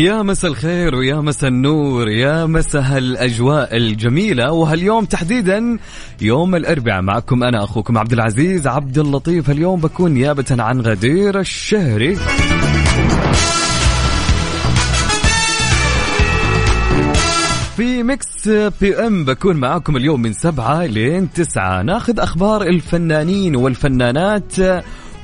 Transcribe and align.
يا 0.00 0.22
مسا 0.22 0.48
الخير 0.48 0.94
ويا 0.94 1.14
مسا 1.14 1.48
النور 1.48 2.08
يا 2.08 2.46
مسا 2.46 2.80
هالأجواء 2.80 3.76
الجميلة. 3.76 4.52
وهاليوم 4.52 5.04
تحديدا 5.04 5.78
يوم 6.20 6.54
الأربعاء 6.54 7.02
معكم 7.02 7.44
أنا 7.44 7.64
أخوكم 7.64 7.98
عبد 7.98 8.12
العزيز 8.12 8.66
عبد 8.66 8.98
اللطيف. 8.98 9.50
اليوم 9.50 9.80
بكون 9.80 10.12
نيابه 10.12 10.44
عن 10.50 10.80
غدير 10.80 11.40
الشهري. 11.40 12.16
في 17.76 18.02
Mix 18.02 18.48
PM 18.80 19.24
بكون 19.24 19.56
معاكم 19.56 19.96
اليوم 19.96 20.22
من 20.22 20.32
سبعة 20.32 20.86
لين 20.86 21.32
تسعة. 21.32 21.82
ناخذ 21.82 22.20
أخبار 22.20 22.62
الفنانين 22.62 23.56
والفنانات 23.56 24.52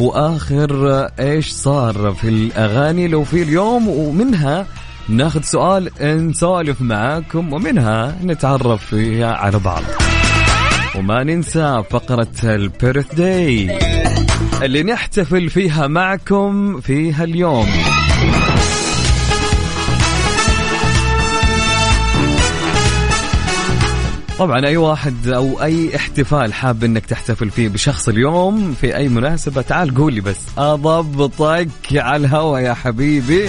وآخر 0.00 1.04
إيش 1.20 1.50
صار 1.50 2.12
في 2.12 2.28
الأغاني 2.28 3.08
لو 3.08 3.24
في 3.24 3.42
اليوم 3.42 3.88
ومنها 3.88 4.66
ناخذ 5.08 5.42
سؤال 5.42 5.90
نسولف 6.02 6.80
معاكم 6.82 7.52
ومنها 7.52 8.16
نتعرف 8.24 8.86
فيها 8.86 9.34
على 9.34 9.58
بعض. 9.58 9.82
وما 10.96 11.24
ننسى 11.24 11.82
فقرة 11.90 12.28
البيرث 12.44 13.14
داي 13.14 13.78
اللي 14.62 14.82
نحتفل 14.82 15.50
فيها 15.50 15.86
معكم 15.86 16.80
فيها 16.80 17.24
اليوم 17.24 17.66
طبعا 24.38 24.66
أي 24.66 24.76
واحد 24.76 25.28
أو 25.28 25.62
أي 25.62 25.96
احتفال 25.96 26.54
حاب 26.54 26.84
إنك 26.84 27.06
تحتفل 27.06 27.50
فيه 27.50 27.68
بشخص 27.68 28.08
اليوم 28.08 28.74
في 28.80 28.96
أي 28.96 29.08
مناسبة 29.08 29.62
تعال 29.62 29.94
قول 29.94 30.12
لي 30.14 30.20
بس. 30.20 30.38
أضبطك 30.58 31.68
على 31.92 32.26
الهوا 32.26 32.58
يا 32.58 32.74
حبيبي. 32.74 33.48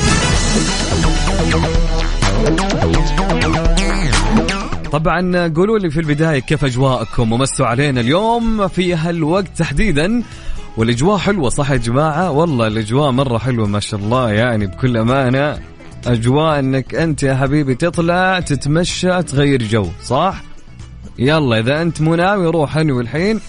طبعا 4.92 5.48
قولوا 5.56 5.80
لي 5.80 5.90
في 5.90 6.00
البداية 6.00 6.40
كيف 6.40 6.66
أجواءكم 6.66 7.32
ومسوا 7.32 7.66
علينا 7.66 8.02
اليوم 8.02 8.68
في 8.68 8.96
هالوقت 8.96 9.58
تحديدا. 9.58 10.24
والأجواء 10.78 11.18
حلوة 11.18 11.50
صح 11.50 11.72
يا 11.72 11.78
جماعة؟ 11.78 12.32
والله 12.32 12.68
الأجواء 12.68 13.12
مرة 13.12 13.38
حلوة 13.38 13.68
ما 13.68 13.80
شاء 13.80 14.00
الله 14.00 14.32
يعني 14.32 14.68
بكل 14.68 14.98
أمانة. 14.98 15.60
أجواء 16.08 16.60
إنك 16.60 16.96
أنت 16.96 17.24
يا 17.24 17.36
حبيبي 17.36 17.76
تطلع 17.76 18.40
تتمشى 18.40 19.24
تغير 19.24 19.64
جو 19.64 19.88
صح؟ 20.04 20.42
يلا 21.20 21.60
إذا 21.60 21.82
أنت 21.82 22.02
مو 22.02 22.16
ناوي 22.16 22.48
روح 22.48 22.78
أنوي 22.78 23.04
الحين 23.04 23.40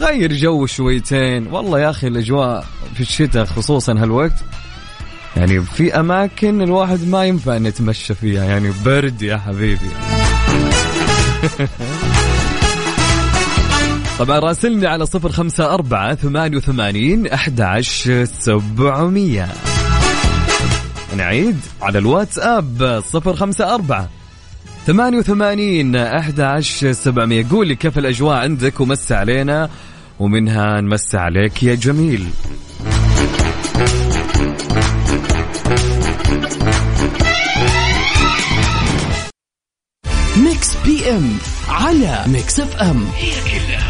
غير 0.00 0.32
جو 0.32 0.66
شويتين. 0.66 1.46
والله 1.46 1.80
يا 1.80 1.90
أخي 1.90 2.06
الأجواء 2.06 2.66
في 2.94 3.00
الشتاء 3.00 3.44
خصوصا 3.44 3.92
هالوقت 3.92 4.44
يعني 5.36 5.60
في 5.60 6.00
أماكن 6.00 6.62
الواحد 6.62 7.08
ما 7.08 7.24
ينفع 7.24 7.58
نتمشى 7.58 8.14
فيها 8.14 8.44
يعني 8.44 8.72
برد 8.84 9.22
يا 9.22 9.36
حبيبي. 9.36 9.90
طبعا 14.18 14.38
راسلني 14.38 14.86
على 14.86 15.06
صفر 15.06 15.32
خمسة 15.32 15.74
أربعة 15.74 16.14
ثمانية 16.14 16.56
وثمانين 16.56 17.26
أحد 17.26 17.60
سبعمية. 18.24 19.48
نعيد 21.16 21.60
على 21.82 21.98
الواتساب 21.98 23.02
صفر 23.04 23.36
خمسة 23.36 23.74
أربعة 23.74 24.08
ثمانية 24.86 25.18
وثمانين 25.18 25.96
أحد 25.96 26.40
عشر 26.40 26.92
سبعمية. 26.92 27.46
قول 27.50 27.68
لي 27.68 27.76
كيف 27.76 27.98
الأجواء 27.98 28.36
عندك 28.36 28.80
ومس 28.80 29.12
علينا 29.12 29.70
ومنها 30.18 30.80
نمس 30.80 31.14
عليك 31.14 31.62
يا 31.62 31.74
جميل. 31.74 32.26
ميكس 40.36 40.76
بي 40.84 41.10
إم 41.10 41.38
على 41.68 42.24
ميكس 42.26 42.60
إف 42.60 42.76
إم. 42.76 43.06
هي 43.16 43.30
كلها 43.44 43.87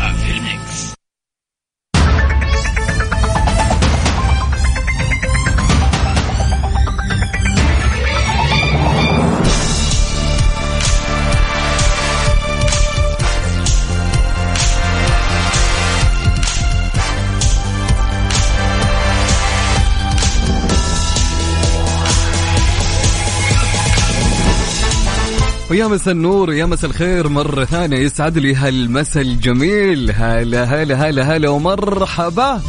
ويا 25.70 25.86
مسا 25.86 26.10
النور 26.10 26.50
ويا 26.50 26.66
مسا 26.66 26.86
الخير 26.86 27.28
مرة 27.28 27.64
ثانية 27.64 27.98
يسعد 27.98 28.38
لي 28.38 28.54
هالمسا 28.54 29.20
الجميل. 29.20 30.12
هلا 30.16 30.64
هلا 30.64 30.94
هلا 30.94 31.36
هلا 31.36 31.48
ومرحبا. 31.48 32.62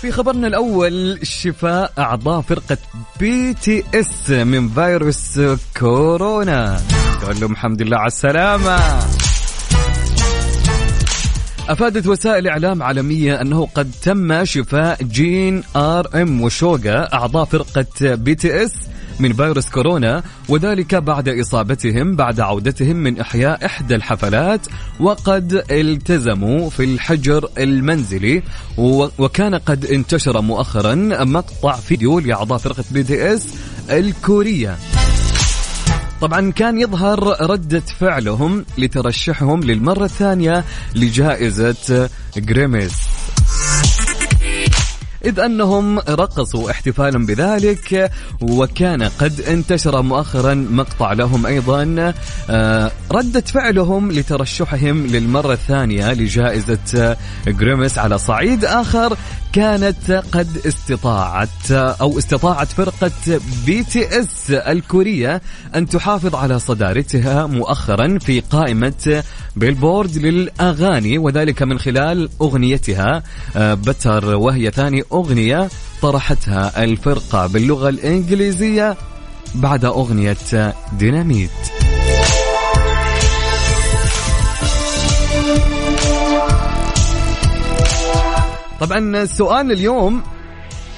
في 0.00 0.12
خبرنا 0.12 0.46
الأول 0.46 1.18
شفاء 1.22 1.92
أعضاء 1.98 2.40
فرقة 2.40 2.78
BTS 3.20 4.30
من 4.30 4.68
فيروس 4.68 5.40
كورونا. 5.80 6.80
نقول 7.22 7.40
لهم 7.40 7.52
الحمد 7.52 7.82
لله 7.82 7.96
على 7.96 8.06
السلامة. 8.06 8.78
أفادت 11.68 12.06
وسائل 12.06 12.48
إعلام 12.48 12.82
عالمية 12.82 13.40
أنه 13.40 13.68
قد 13.74 13.90
تم 14.02 14.44
شفاء 14.44 15.02
جين 15.02 15.62
RM 15.76 16.40
وشوغا 16.40 17.14
أعضاء 17.14 17.44
فرقة 17.44 18.14
BTS 18.14 18.72
من 19.20 19.32
فيروس 19.32 19.70
كورونا 19.70 20.22
وذلك 20.48 20.94
بعد 20.94 21.28
إصابتهم 21.28 22.16
بعد 22.16 22.40
عودتهم 22.40 22.96
من 22.96 23.20
إحياء 23.20 23.66
إحدى 23.66 23.94
الحفلات 23.94 24.66
وقد 25.00 25.64
التزموا 25.70 26.70
في 26.70 26.84
الحجر 26.84 27.48
المنزلي 27.58 28.42
وكان 29.18 29.54
قد 29.54 29.84
انتشر 29.84 30.40
مؤخرا 30.40 30.94
مقطع 31.24 31.76
فيديو 31.76 32.18
لأعضاء 32.18 32.58
فرقة 32.58 32.84
BTS 32.90 33.54
الكورية. 33.90 34.76
طبعا 36.20 36.50
كان 36.50 36.80
يظهر 36.80 37.50
ردة 37.50 37.80
فعلهم 37.80 38.64
لترشحهم 38.78 39.60
للمرة 39.60 40.04
الثانية 40.04 40.64
لجائزة 40.94 42.08
Grammys 42.36 43.11
إذ 45.24 45.40
أنهم 45.40 45.98
رقصوا 45.98 46.70
احتفالا 46.70 47.26
بذلك 47.26 48.10
وكان 48.42 49.02
قد 49.02 49.40
انتشر 49.40 50.02
مؤخرا 50.02 50.54
مقطع 50.54 51.12
لهم 51.12 51.46
أيضا 51.46 52.14
آه، 52.50 52.90
ردة 53.12 53.40
فعلهم 53.40 54.12
لترشحهم 54.12 55.06
للمرة 55.06 55.52
الثانية 55.52 56.12
لجائزة 56.12 57.16
Grammys 57.46 57.98
على 57.98 58.18
صعيد 58.18 58.64
آخر 58.64 59.16
كانت 59.52 60.10
قد 60.32 60.48
استطاعت 60.66 61.70
أو 61.70 62.18
استطاعت 62.18 62.68
فرقة 62.68 63.10
BTS 63.66 64.50
الكورية 64.50 65.42
أن 65.74 65.88
تحافظ 65.88 66.34
على 66.34 66.58
صدارتها 66.58 67.46
مؤخرا 67.46 68.18
في 68.18 68.40
قائمة 68.40 69.22
Billboard 69.56 70.18
للأغاني 70.18 71.18
وذلك 71.18 71.62
من 71.62 71.78
خلال 71.78 72.28
أغنيتها 72.42 73.22
بتر 73.56 74.34
وهي 74.34 74.70
ثاني 74.70 75.02
أغنية 75.12 75.68
طرحتها 76.02 76.84
الفرقة 76.84 77.46
باللغة 77.46 77.88
الإنجليزية 77.88 78.96
بعد 79.54 79.84
أغنية 79.84 80.36
ديناميت. 80.98 81.50
طبعا 88.80 89.24
سؤال 89.24 89.72
اليوم 89.72 90.22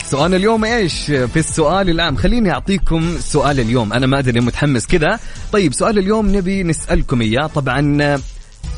سؤال 0.05 0.34
اليوم 0.34 0.64
إيش؟ 0.64 1.05
في 1.05 1.37
السؤال 1.37 1.90
العام 1.90 2.17
خليني 2.17 2.50
أعطيكم 2.50 3.19
سؤال 3.20 3.60
اليوم. 3.60 3.93
أنا 3.93 4.06
ما 4.06 4.19
أدري 4.19 4.40
متحمس 4.40 4.87
كذا 4.87 5.19
طيب 5.52 5.75
سؤال 5.75 5.99
اليوم 5.99 6.37
نبي 6.37 6.62
نسألكم 6.62 7.20
إياه. 7.20 7.46
طبعا 7.46 8.20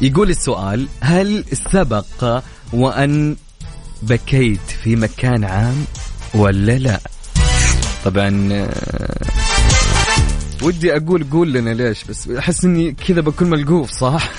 يقول 0.01 0.31
السؤال 0.31 0.87
هل 1.01 1.45
سبق 1.73 2.43
وأن 2.73 3.37
بكيت 4.03 4.71
في 4.83 4.97
مكان 4.97 5.45
عام 5.45 5.85
ولا 6.35 6.79
لا؟ 6.79 7.01
طبعا 8.05 8.49
آه، 8.53 9.27
ودي 10.63 10.97
أقول 10.97 11.25
قول 11.31 11.53
لنا 11.53 11.71
ليش 11.71 12.05
بس 12.05 12.29
أحس 12.29 12.65
إني 12.65 12.93
كذا 12.93 13.21
بكون 13.21 13.51
ملقوف 13.51 13.91
صح؟ 13.91 14.31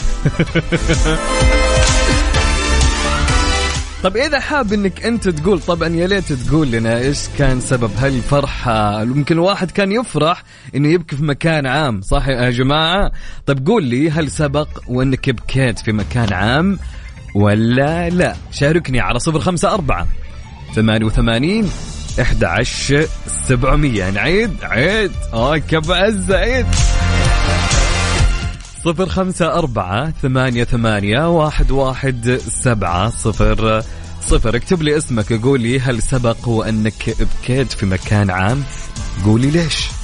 طب 4.04 4.18
إذا 4.18 4.40
حاب 4.40 4.74
إنك 4.74 5.06
أنت 5.06 5.30
تقول 5.30 5.60
طبعا 5.60 5.88
يا 5.88 6.08
ليت 6.08 6.34
تقول 6.34 6.72
لنا 6.72 6.98
إيش 6.98 7.20
كان 7.38 7.62
سبب 7.62 7.92
هالفرحة. 7.98 9.04
ممكن 9.04 9.36
الواحد 9.36 9.72
كان 9.72 9.92
يفرح 9.92 10.44
إنه 10.76 10.88
يبكي 10.88 11.16
في 11.16 11.24
مكان 11.24 11.66
عام 11.66 12.02
صح 12.02 12.28
يا 12.28 12.50
جماعة؟ 12.50 13.12
طب 13.46 13.68
قول 13.68 13.84
لي 13.84 14.12
هل 14.12 14.32
سبق 14.32 14.68
وإنك 14.88 15.30
بكيت 15.30 15.80
في 15.80 15.92
مكان 15.92 16.34
عام 16.34 16.80
ولا 17.38 18.10
لا. 18.10 18.36
شاركني 18.52 19.00
على 19.00 19.20
صفر 19.20 19.40
خمسة 19.40 19.74
أربعة 19.74 20.08
ثمانية 20.76 21.06
وثمانين 21.06 21.70
إحدى 22.22 22.46
عشر 22.46 23.08
سبعمية. 23.48 24.10
نعيد. 24.10 24.52
عيد. 24.64 25.12
أوكي 25.34 25.80
بعز 25.80 26.32
عيد 26.32 26.66
صفر 28.86 29.10
خمسة 29.10 29.54
أربعة 29.54 30.14
ثمانية 30.22 30.64
ثمانية 30.64 31.30
واحد 31.30 31.72
واحد 31.72 32.40
سبعة 32.64 33.10
صفر 33.10 33.84
صفر. 34.22 34.56
اكتب 34.56 34.82
لي 34.82 34.98
اسمك 34.98 35.34
قول 35.34 35.62
لي 35.62 35.80
هل 35.80 36.02
سبق 36.02 36.48
وأنك 36.48 37.16
بكيت 37.20 37.72
في 37.72 37.86
مكان 37.86 38.30
عام؟ 38.30 38.64
قولي 39.26 39.52
ليش. 39.52 39.97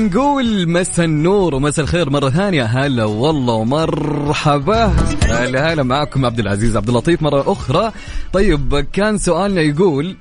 ونقول 0.00 0.68
مسا 0.68 1.04
النور 1.04 1.54
ومسا 1.54 1.82
الخير 1.82 2.10
مرة 2.10 2.30
ثانية. 2.30 2.64
هلا 2.64 3.04
والله 3.04 3.54
ومرحبا. 3.54 4.96
هلا 5.22 5.72
هلا 5.72 5.82
معكم 5.82 6.26
عبد 6.26 6.38
العزيز 6.38 6.76
عبد 6.76 6.88
اللطيف 6.88 7.22
مرة 7.22 7.52
أخرى. 7.52 7.92
طيب 8.32 8.86
كان 8.92 9.18
سؤالنا 9.18 9.60
يقول 9.60 10.16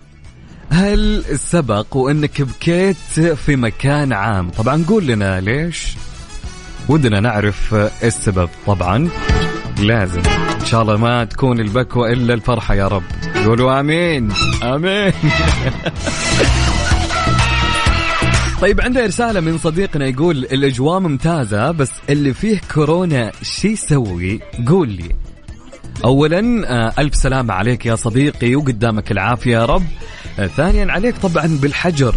هل 0.70 1.24
سبق 1.36 1.98
وإنك 1.98 2.42
بكيت 2.42 2.98
في 3.36 3.56
مكان 3.56 4.14
عام؟ 4.14 4.50
طبعا 4.50 4.86
قول 4.88 5.08
لنا 5.08 5.40
ليش؟ 5.40 5.88
ودنا 6.90 7.20
نعرف 7.20 7.74
السبب 8.04 8.50
طبعا. 8.68 9.10
لازم. 9.80 10.22
إن 10.60 10.66
شاء 10.66 10.82
الله 10.82 10.98
ما 10.98 11.24
تكون 11.26 11.60
البكوة 11.60 12.12
إلا 12.12 12.34
الفرحة 12.34 12.76
يا 12.76 12.88
رب. 12.88 13.04
قولوا 13.46 13.80
آمين. 13.80 14.30
آمين. 14.64 15.14
طيب 18.62 18.82
عندنا 18.82 19.06
رسالة 19.06 19.40
من 19.40 19.58
صديقنا 19.58 20.08
يقول 20.08 20.38
الأجواء 20.38 21.00
ممتازة 21.00 21.72
بس 21.72 21.92
اللي 22.10 22.34
فيه 22.34 22.62
كورونا 22.74 23.32
شي 23.42 23.68
يسوي؟ 23.68 24.40
قول 24.68 24.90
لي. 24.90 25.10
أولا 26.06 26.68
آه، 26.68 26.94
ألف 27.00 27.16
سلامة 27.16 27.54
عليك 27.54 27.86
يا 27.86 27.96
صديقي 27.96 28.56
وقدامك 28.56 29.12
العافية 29.12 29.52
يا 29.52 29.66
رب. 29.66 29.84
آه، 30.40 30.48
ثانيا 30.48 30.92
عليك 30.92 31.18
طبعا 31.18 31.60
بالحجر. 31.62 32.16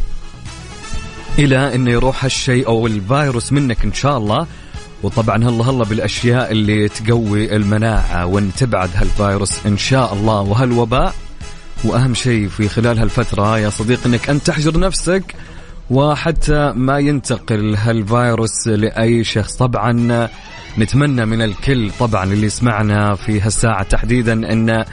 إلى 1.38 1.74
أنه 1.74 1.90
يروح 1.90 2.24
هالشيء 2.24 2.66
أو 2.66 2.86
الفيروس 2.86 3.52
منك 3.52 3.84
إن 3.84 3.92
شاء 3.92 4.18
الله. 4.18 4.46
وطبعا 5.02 5.36
هلا 5.36 5.64
هلا 5.70 5.84
بالأشياء 5.84 6.52
اللي 6.52 6.88
تقوي 6.88 7.56
المناعة 7.56 8.26
وان 8.26 8.50
تبعد 8.56 8.90
هالفيروس 8.94 9.66
إن 9.66 9.78
شاء 9.78 10.14
الله. 10.14 10.40
وهالوباء 10.40 11.14
وأهم 11.84 12.14
شيء 12.14 12.48
في 12.48 12.68
خلال 12.68 12.98
هالفترة 12.98 13.58
يا 13.58 13.70
صديقي 13.70 14.06
إنك 14.06 14.30
انت 14.30 14.46
تحجر 14.46 14.78
نفسك 14.78 15.34
وحتى 15.90 16.72
ما 16.76 16.98
ينتقل 16.98 17.74
هالفيروس 17.76 18.66
لأي 18.68 19.24
شخص. 19.24 19.56
طبعا 19.56 20.28
نتمنى 20.78 21.26
من 21.26 21.42
الكل 21.42 21.90
طبعا 22.00 22.24
اللي 22.24 22.48
سمعنا 22.48 23.14
في 23.14 23.40
هالساعة 23.40 23.82
تحديدا 23.82 24.52
أن 24.52 24.84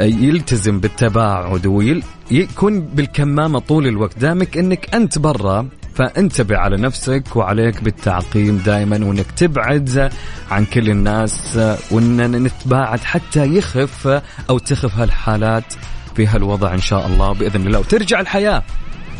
يلتزم 0.00 0.80
بالتباعد 0.80 1.66
ويكون 1.66 2.80
بالكمامة 2.80 3.58
طول 3.58 3.86
الوقت. 3.86 4.18
دامك 4.18 4.58
أنك 4.58 4.94
أنت 4.94 5.18
برا 5.18 5.68
فانتبه 5.94 6.56
على 6.56 6.76
نفسك 6.76 7.36
وعليك 7.36 7.82
بالتعقيم 7.82 8.56
دائما 8.56 9.04
وإنك 9.04 9.30
تبعد 9.30 10.12
عن 10.50 10.64
كل 10.64 10.90
الناس 10.90 11.58
وإن 11.90 12.42
نتباعد 12.42 13.00
حتى 13.00 13.46
يخف 13.46 14.22
أو 14.50 14.58
تخف 14.58 14.98
هالحالات 14.98 15.74
في 16.16 16.26
هالوضع 16.26 16.74
إن 16.74 16.80
شاء 16.80 17.06
الله 17.06 17.32
بإذن 17.32 17.66
الله. 17.66 17.78
وترجع 17.78 18.20
الحياة. 18.20 18.62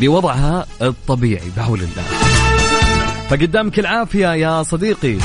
لوضعها 0.00 0.66
الطبيعي 0.82 1.50
بحول 1.56 1.78
الله. 1.78 2.04
فقدامك 3.30 3.78
العافية 3.78 4.34
يا 4.34 4.62
صديقي. 4.62 5.16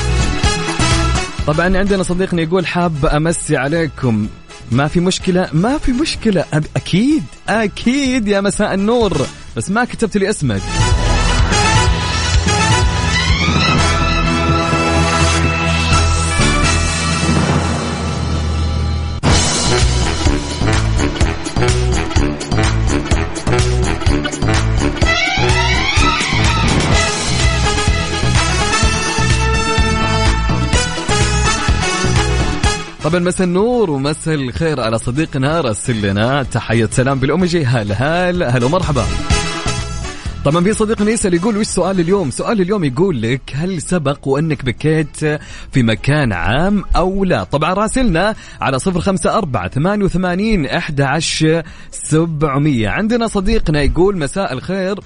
طبعا 1.46 1.78
عندنا 1.78 2.02
صديقنا 2.02 2.42
يقول 2.42 2.66
حاب 2.66 3.06
أمسي 3.06 3.56
عليكم. 3.56 4.28
ما 4.72 4.88
في 4.88 5.00
مشكلة؟ 5.00 5.48
ما 5.52 5.78
في 5.78 5.92
مشكلة 5.92 6.44
أكيد 6.76 7.24
أكيد 7.48 8.28
يا 8.28 8.40
مساء 8.40 8.74
النور. 8.74 9.26
بس 9.56 9.70
ما 9.70 9.84
كتبت 9.84 10.16
لي 10.16 10.30
اسمك. 10.30 10.62
طبعا 33.04 33.20
مساء 33.20 33.46
النور 33.46 33.90
ومساء 33.90 34.34
الخير 34.34 34.80
على 34.80 34.98
صديقنا 34.98 35.60
راسل 35.60 36.02
لنا. 36.02 36.42
تحية 36.42 36.88
سلام 36.92 37.18
بالأوميجي 37.18 37.64
هلا 37.64 37.94
هلا 38.28 38.56
هلا 38.56 38.66
ومرحبا. 38.66 39.04
طبعا 40.44 40.64
في 40.64 40.72
صديقنا 40.72 41.10
يسأل 41.10 41.34
يقول 41.34 41.56
وش 41.56 41.66
سؤال 41.66 42.00
اليوم؟ 42.00 42.30
سؤال 42.30 42.60
اليوم 42.60 42.84
يقول 42.84 43.22
لك 43.22 43.40
هل 43.54 43.82
سبق 43.82 44.28
وأنك 44.28 44.64
بكيت 44.64 45.16
في 45.72 45.82
مكان 45.82 46.32
عام 46.32 46.84
أو 46.96 47.24
لا؟ 47.24 47.44
طبعا 47.44 47.74
راسلنا 47.74 48.34
على 48.60 48.78
صفر 48.78 49.00
خمسة 49.00 49.38
أربعة 49.38 49.68
ثمانية 49.68 50.04
وثمانين 50.04 50.66
أحد 50.66 51.20
سبعمية. 51.90 52.88
عندنا 52.88 53.26
صديقنا 53.26 53.82
يقول 53.82 54.18
مساء 54.18 54.52
الخير. 54.52 55.00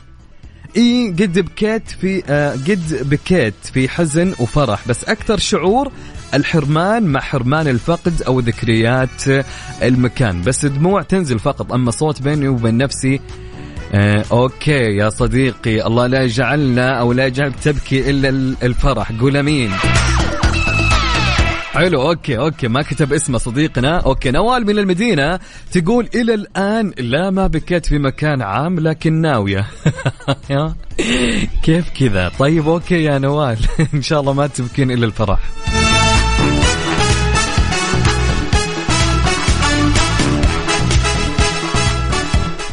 إي 0.76 1.09
قد 1.09 1.38
بكيت 1.38 1.90
في 2.00 2.23
آه 2.28 2.52
قد 2.52 3.09
بكيت 3.11 3.54
في 3.75 3.88
حزن 3.88 4.35
وفرح 4.40 4.88
بس 4.88 5.04
أكثر 5.04 5.38
شعور 5.38 5.92
الحرمان 6.35 7.03
مع 7.03 7.21
حرمان 7.21 7.69
الفقد 7.69 8.23
أو 8.23 8.41
ذكريات 8.41 9.45
المكان. 9.83 10.43
بس 10.43 10.67
دموع 10.67 11.03
تنزل 11.03 11.38
فقط 11.38 11.73
أما 11.73 11.91
صوت 11.91 12.23
بيني 12.23 12.49
وبين 12.49 12.76
نفسي 12.76 13.21
آه 13.93 14.25
okay 14.33 14.97
يا 14.97 15.11
صديقي 15.11 15.87
الله 15.87 16.07
لا 16.07 16.23
يجعلنا 16.23 17.00
أو 17.00 17.12
لا 17.12 17.26
يجعلك 17.26 17.55
تبكي 17.62 18.11
إلا 18.11 18.29
الفرح. 18.62 19.12
قول 19.21 19.37
أمين. 19.37 19.71
حلو 21.75 22.11
okay 22.11 22.38
okay 22.38 22.68
ما 22.69 22.83
كتب 22.83 23.12
اسمه 23.12 23.38
صديقنا. 23.38 23.99
okay 23.99 24.30
نوال 24.31 24.67
من 24.67 24.79
المدينة 24.79 25.38
تقول 25.73 26.09
إلى 26.14 26.35
الآن 26.35 26.93
لا 26.99 27.31
ما 27.31 27.47
بكيت 27.47 27.87
في 27.87 27.99
مكان 27.99 28.43
عام 28.43 28.81
لكن 28.81 29.21
ناوية. 29.21 29.67
كيف 31.62 31.91
كذا؟ 32.00 32.31
طيب 32.38 32.69
okay 32.68 33.02
يا 33.03 33.19
نوال. 33.19 33.59
إن 33.95 34.03
شاء 34.03 34.21
الله 34.21 34.33
ما 34.33 34.47
تبكين 34.47 34.91
إلا 34.91 35.07
الفرح. 35.07 35.41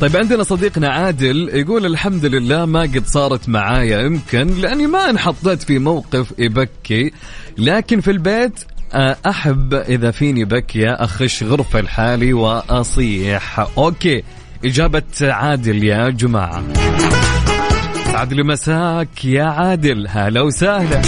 طيب 0.01 0.17
عندنا 0.17 0.43
صديقنا 0.43 0.89
عادل 0.89 1.49
يقول 1.53 1.85
الحمد 1.85 2.25
لله 2.25 2.65
ما 2.65 2.81
قد 2.81 3.03
صارت 3.05 3.49
معايا 3.49 4.01
يمكن 4.01 4.47
لأني 4.47 4.87
ما 4.87 5.09
انحطيت 5.09 5.63
في 5.63 5.79
موقف 5.79 6.33
يبكي 6.39 7.11
لكن 7.57 8.01
في 8.01 8.11
البيت 8.11 8.59
آه، 8.93 9.17
أحب 9.25 9.73
إذا 9.73 10.11
فيني 10.11 10.45
بكية 10.45 10.91
اخش 10.91 11.43
غرفة 11.43 11.81
لحالي 11.81 12.33
وأصيح. 12.33 13.67
أوكي 13.77 14.23
إجابة 14.65 15.03
عادل 15.21 15.83
يا 15.83 16.09
جماعة. 16.09 16.63
عادل 18.13 18.45
مساك 18.45 19.25
يا 19.25 19.43
عادل. 19.43 20.07
هلا 20.09 20.41
وسهلا. 20.41 21.01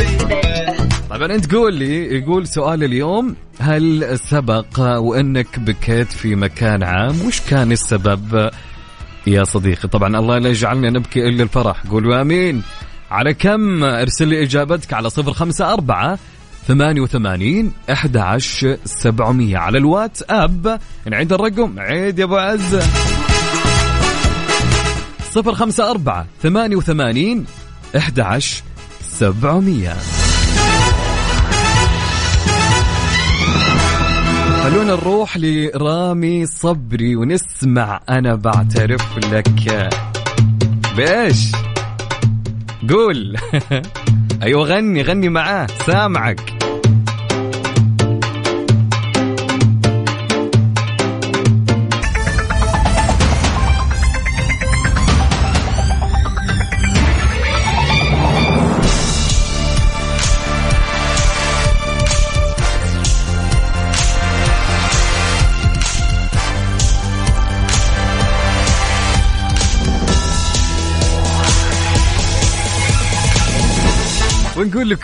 طبعا 1.10 1.36
أنت 1.36 1.46
تقول 1.46 1.74
لي 1.74 2.18
يقول 2.18 2.48
سؤال 2.48 2.84
اليوم 2.84 3.36
هل 3.60 4.20
سبق 4.20 4.80
وإنك 4.80 5.60
بكيت 5.60 6.12
في 6.12 6.36
مكان 6.36 6.84
عام؟ 6.84 7.22
وش 7.28 7.42
كان 7.42 7.72
السبب؟ 7.72 8.52
يا 9.28 9.44
صديقي. 9.44 9.88
طبعا 9.88 10.20
الله 10.20 10.38
لا 10.38 10.50
يجعلنا 10.50 10.90
نبكي 10.90 11.28
إلا 11.30 11.44
الفرح. 11.44 11.84
قولوا 11.92 12.22
آمين. 12.22 12.64
على 13.12 13.34
كم؟ 13.34 13.84
ارسل 13.84 14.28
لي 14.28 14.44
إجابتك 14.44 14.94
على 14.94 15.10
صفر 15.10 15.34
خمسة 15.34 15.74
أربعة 15.74 16.20
88 16.68 17.72
11 17.90 18.78
700 18.86 19.58
على 19.58 19.78
الواتساب 19.78 20.80
نعيد 21.06 21.34
الرقم. 21.34 21.80
عيد 21.80 22.20
يا 22.20 22.24
أبو 22.24 22.38
عز. 22.38 22.80
054 25.36 26.26
88 26.42 27.46
11 27.96 28.64
700 29.02 30.23
خلونا 34.64 34.96
نروح 34.96 35.38
لرامي 35.38 36.46
صبري 36.46 37.16
ونسمع 37.16 38.02
أنا 38.10 38.36
بعترف 38.36 39.18
لك. 39.18 39.90
بإيش 40.98 41.52
قول. 42.90 43.38
أيوة 44.44 44.64
غني 44.64 45.02
غني 45.02 45.30
معاه 45.30 45.68
سامعك. 45.86 46.63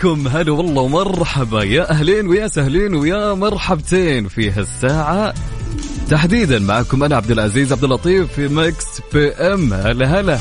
لكم 0.00 0.28
هلا 0.28 0.52
والله 0.52 0.82
ومرحبا. 0.82 1.62
يا 1.62 1.90
أهلين 1.90 2.26
ويا 2.26 2.48
سهلين 2.48 2.94
ويا 2.94 3.34
مرحبتين. 3.34 4.28
في 4.28 4.50
هالساعة 4.50 5.34
تحديدا 6.10 6.58
معكم 6.58 7.04
أنا 7.04 7.16
عبد 7.16 7.30
العزيز 7.30 7.72
عبد 7.72 7.84
اللطيف 7.84 8.32
في 8.32 8.48
Mix 8.48 8.86
PM 9.14 9.72
هلا 9.72 10.20
هلا. 10.20 10.38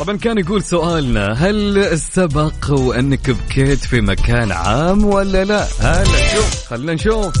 طبعا 0.00 0.16
كان 0.16 0.38
يقول 0.38 0.62
سؤالنا 0.62 1.32
هل 1.32 1.98
سبق 1.98 2.70
وأنك 2.70 3.30
بكيت 3.30 3.78
في 3.78 4.00
مكان 4.00 4.52
عام 4.52 5.04
ولا 5.04 5.44
لا؟ 5.44 5.66
هلا 5.80 6.04
شوف 6.04 6.64
خلينا 6.68 6.94
نشوف. 6.94 7.32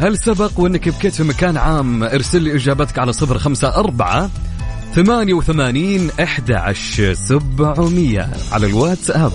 هل 0.00 0.18
سبق 0.18 0.50
وإنك 0.56 0.88
بكيت 0.88 1.14
في 1.14 1.22
مكان 1.22 1.56
عام؟ 1.56 2.02
ارسل 2.02 2.42
لي 2.42 2.54
إجابتك 2.56 2.98
على 2.98 3.12
صفر 3.12 3.38
خمسة 3.38 3.68
أربعة 3.74 4.30
ثمانية 4.94 5.34
وثمانين 5.34 6.10
أحد 6.22 6.52
عشر 6.52 7.14
سبعمية 7.14 8.30
على 8.52 8.66
الواتساب. 8.66 9.32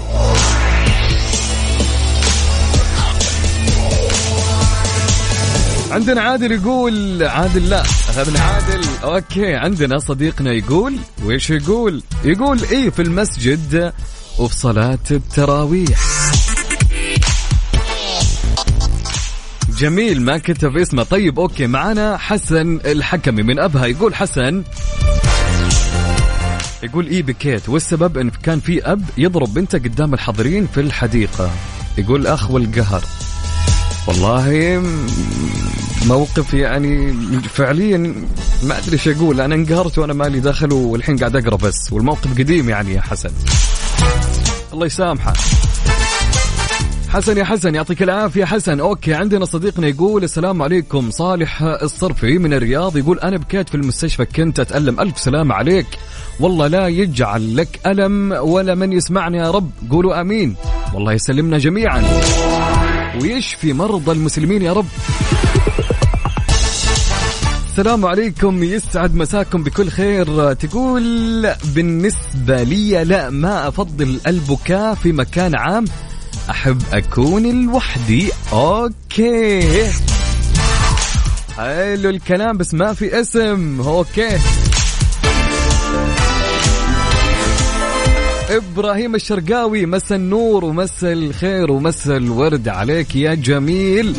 عندنا 5.91 6.21
عادل 6.21 6.51
يقول 6.51 7.23
عادل 7.23 7.69
لا 7.69 7.81
اخذنا 7.81 8.39
عادل. 8.39 8.81
أوكي 9.03 9.55
عندنا 9.55 9.99
صديقنا 9.99 10.51
يقول 10.51 10.95
ويش 11.25 11.49
يقول؟ 11.49 12.03
يقول 12.23 12.59
إيه 12.71 12.89
في 12.89 13.01
المسجد 13.01 13.93
وفي 14.39 14.55
صلاة 14.55 14.99
التراويح. 15.11 16.18
جميل 19.79 20.21
ما 20.21 20.37
كتب 20.37 20.77
اسمه. 20.77 21.03
طيب 21.03 21.39
okay 21.39 21.67
معنا 21.67 22.17
حسن 22.17 22.79
الحكمي 22.85 23.43
من 23.43 23.59
أبها. 23.59 23.85
يقول 23.85 24.15
حسن 24.15 24.63
يقول 26.83 27.07
اي 27.07 27.21
بكيت 27.21 27.69
والسبب 27.69 28.17
إن 28.17 28.29
كان 28.29 28.59
في 28.59 28.91
أب 28.91 29.03
يضرب 29.17 29.53
بنته 29.53 29.77
قدام 29.77 30.13
الحاضرين 30.13 30.67
في 30.67 30.81
الحديقة. 30.81 31.51
يقول 31.97 32.27
أخ 32.27 32.51
والقهر. 32.51 33.03
والله 34.07 34.83
موقف 36.07 36.53
يعني 36.53 37.13
فعليا 37.41 37.97
ما 38.63 38.77
أدري 38.77 38.93
إيش 38.93 39.07
أقول. 39.07 39.41
أنا 39.41 39.55
انقهرت 39.55 39.97
وأنا 39.97 40.13
مالي 40.13 40.39
دخل 40.39 40.73
والحين 40.73 41.17
قاعد 41.17 41.35
أقرا 41.35 41.55
بس. 41.55 41.93
والموقف 41.93 42.39
قديم 42.39 42.69
يعني 42.69 42.93
يا 42.93 43.01
حسن. 43.01 43.31
الله 44.73 44.85
يسامحه. 44.85 45.33
حسن 47.09 47.37
يا 47.37 47.43
حسن 47.43 47.75
يعطيك 47.75 48.03
العافية 48.03 48.45
حسن. 48.45 48.79
أوكي 48.79 49.13
عندنا 49.13 49.45
صديقنا 49.45 49.87
يقول 49.87 50.23
السلام 50.23 50.61
عليكم. 50.61 51.11
صالح 51.11 51.61
الصرفي 51.61 52.37
من 52.37 52.53
الرياض 52.53 52.97
يقول 52.97 53.19
أنا 53.19 53.37
بكيت 53.37 53.69
في 53.69 53.75
المستشفى 53.75 54.25
كنت 54.25 54.59
أتألم. 54.59 54.99
ألف 54.99 55.19
سلام 55.19 55.51
عليك. 55.51 55.87
والله 56.39 56.67
لا 56.67 56.87
يجعل 56.87 57.57
لك 57.57 57.79
ألم 57.87 58.31
ولا 58.31 58.75
من 58.75 58.93
يسمعني 58.93 59.37
يا 59.37 59.51
رب. 59.51 59.71
قولوا 59.89 60.21
أمين. 60.21 60.55
والله 60.93 61.13
يسلمنا 61.13 61.57
جميعا. 61.57 62.03
ويشفي 63.21 63.73
مرضى 63.73 64.11
المسلمين 64.11 64.61
يا 64.61 64.73
رب. 64.73 64.87
السلام 67.69 68.05
عليكم. 68.05 68.63
يسعد 68.63 69.15
مساكم 69.15 69.63
بكل 69.63 69.89
خير. 69.89 70.53
تقول 70.53 71.47
بالنسبة 71.75 72.63
لي 72.63 73.03
لا 73.03 73.29
ما 73.29 73.67
أفضل 73.67 74.19
البكاء 74.27 74.93
في 74.95 75.11
مكان 75.11 75.55
عام. 75.55 75.85
أحب 76.49 76.81
أكون 76.93 77.65
لوحدي. 77.65 78.31
okay. 78.53 79.91
حلو 81.57 82.09
الكلام 82.09 82.57
بس 82.57 82.73
ما 82.73 82.93
في 82.93 83.19
اسم. 83.19 83.81
okay. 83.81 84.37
إبراهيم 88.49 89.15
الشرقاوي 89.15 89.85
مسا 89.85 90.15
النور 90.15 90.65
ومسا 90.65 91.13
الخير 91.13 91.71
ومسا 91.71 92.17
الورد 92.17 92.67
عليك 92.67 93.15
يا 93.15 93.33
جميل. 93.33 94.15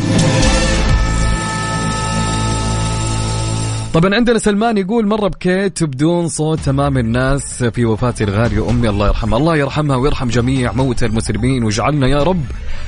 طبعا 3.94 4.14
عندنا 4.14 4.38
سلمان 4.38 4.78
يقول 4.78 5.06
مرة 5.06 5.28
بكيت 5.28 5.84
بدون 5.84 6.28
صوت 6.28 6.68
أمام 6.68 6.98
الناس 6.98 7.64
في 7.64 7.84
وفاة 7.84 8.14
الغالية 8.20 8.70
امي 8.70 8.88
الله 8.88 9.06
يرحمها، 9.06 9.38
الله 9.38 9.56
يرحمها 9.56 9.96
ويرحم 9.96 10.28
جميع 10.28 10.72
موتى 10.72 11.06
المسلمين 11.06 11.64
واجعلنا 11.64 12.06
يا 12.06 12.22
رب 12.22 12.44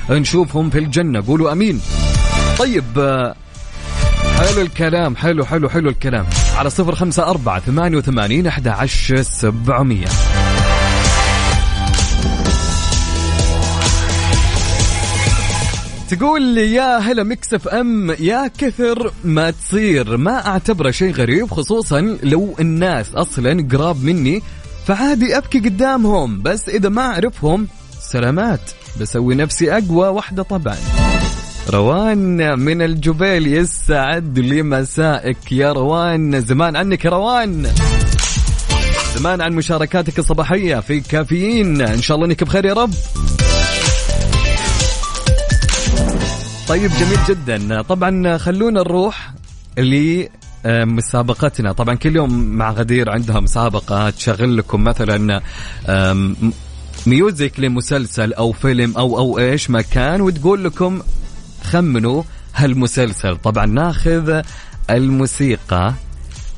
نشوفهم 0.09 0.69
في 0.69 0.79
الجنة، 0.79 1.23
قولوا 1.27 1.51
آمين. 1.51 1.81
طيب 2.59 2.83
حلو 4.39 4.61
الكلام 4.61 5.15
حلو 5.15 5.45
حلو 5.45 5.69
حلو 5.69 5.89
الكلام. 5.89 6.25
على 6.57 6.69
صفر 6.69 6.95
خمسة 6.95 7.29
أربعة 7.29 7.59
ثمانية 7.59 7.97
وثمانين 7.97 8.47
أحد 8.47 8.67
عشر 8.67 9.21
سبعمية. 9.21 10.07
تقول 16.15 16.41
لي 16.41 16.73
يا 16.73 16.97
هلا 16.97 17.23
مكسف 17.23 17.67
ام 17.67 18.11
يا 18.11 18.51
كثر 18.57 19.13
ما 19.23 19.51
تصير. 19.51 20.17
ما 20.17 20.47
أعتبره 20.47 20.91
شيء 20.91 21.13
غريب 21.13 21.51
خصوصا 21.51 22.17
لو 22.23 22.55
الناس 22.59 23.15
أصلا 23.15 23.67
قراب 23.71 24.03
مني 24.03 24.41
فعادي 24.87 25.37
أبكي 25.37 25.59
قدامهم. 25.59 26.41
بس 26.41 26.69
إذا 26.69 26.89
ما 26.89 27.01
أعرفهم 27.01 27.67
سلامات. 28.01 28.71
بسوي 29.01 29.35
نفسي 29.35 29.77
أقوى 29.77 30.07
واحدة 30.07 30.43
طبعا. 30.43 30.77
روان 31.69 32.59
من 32.59 32.81
الجبيل 32.81 33.47
يسعد 33.47 34.39
لي 34.39 34.63
مسائك. 34.63 35.51
يا 35.51 35.71
روان 35.71 36.41
زمان 36.41 36.75
عنك 36.75 37.05
يا 37.05 37.09
روان. 37.09 37.67
زمان 39.15 39.41
عن 39.41 39.53
مشاركاتك 39.53 40.19
الصباحية 40.19 40.79
في 40.79 40.99
كافيين. 40.99 41.81
إن 41.81 42.01
شاء 42.01 42.15
الله 42.15 42.27
إنك 42.27 42.43
بخير 42.43 42.65
يا 42.65 42.73
رب. 42.73 42.93
طيب 46.67 46.91
جميل 46.91 47.17
جدا. 47.29 47.81
طبعا 47.81 48.37
خلونا 48.37 48.79
نروح 48.79 49.33
لمسابقتنا 50.65 51.71
طبعا 51.71 51.95
كل 51.95 52.15
يوم 52.15 52.43
مع 52.43 52.71
غدير 52.71 53.09
عندها 53.09 53.39
مسابقة 53.39 54.09
تشغل 54.09 54.57
لكم 54.57 54.83
مثلا 54.83 55.41
ميوزك 57.07 57.59
لمسلسل 57.59 58.33
أو 58.33 58.51
فيلم 58.51 58.97
أو 58.97 59.17
أو 59.17 59.39
إيش 59.39 59.69
ما 59.69 59.81
كان 59.81 60.21
وتقول 60.21 60.63
لكم 60.63 61.01
خمنوا 61.63 62.23
هالمسلسل. 62.55 63.37
طبعا 63.37 63.65
ناخذ 63.65 64.41
الموسيقى 64.89 65.93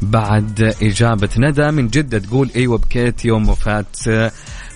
بعد 0.01 0.75
إجابة 0.81 1.29
ندى. 1.37 1.71
من 1.71 1.87
جدة 1.87 2.19
تقول 2.19 2.49
أيوة 2.55 2.77
بكيت 2.77 3.25
يوم 3.25 3.49
وفاة 3.49 3.85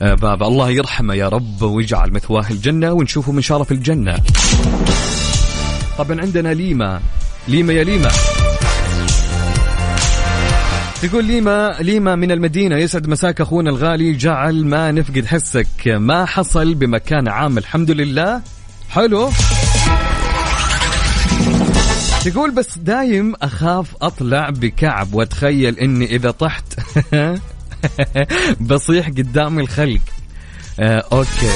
بابا. 0.01 0.47
الله 0.47 0.69
يرحمه 0.69 1.13
يا 1.13 1.29
رب 1.29 1.61
ويجعل 1.61 2.11
مثواه 2.11 2.49
الجنة 2.49 2.91
ونشوفه 2.91 3.31
من 3.31 3.41
شرف 3.41 3.71
الجنة. 3.71 4.17
طبعا 5.99 6.21
عندنا 6.21 6.53
ليما. 6.53 7.01
ليما 7.47 7.73
يا 7.73 7.83
ليما. 7.83 8.09
تقول 11.01 11.25
ليما 11.25 11.75
ليما 11.79 12.15
من 12.15 12.31
المدينة. 12.31 12.75
يسعد 12.75 13.07
مساك 13.07 13.41
أخونا 13.41 13.69
الغالي. 13.69 14.13
جعل 14.13 14.65
ما 14.65 14.91
نفقد 14.91 15.25
حسك. 15.25 15.87
ما 15.87 16.25
حصل 16.25 16.73
بمكان 16.73 17.27
عام. 17.27 17.57
الحمد 17.57 17.91
لله. 17.91 18.41
حلو. 18.89 19.29
تقول 22.25 22.51
بس 22.51 22.77
دايم 22.77 23.33
أخاف 23.41 23.87
أطلع 24.01 24.49
بكعب. 24.49 25.13
وأتخيل 25.13 25.79
إني 25.79 26.15
إذا 26.15 26.31
طحت 26.31 26.63
بصيح 28.69 29.07
قدام 29.07 29.59
الخلق. 29.59 30.01
آه 30.79 31.03
أوكي. 31.11 31.49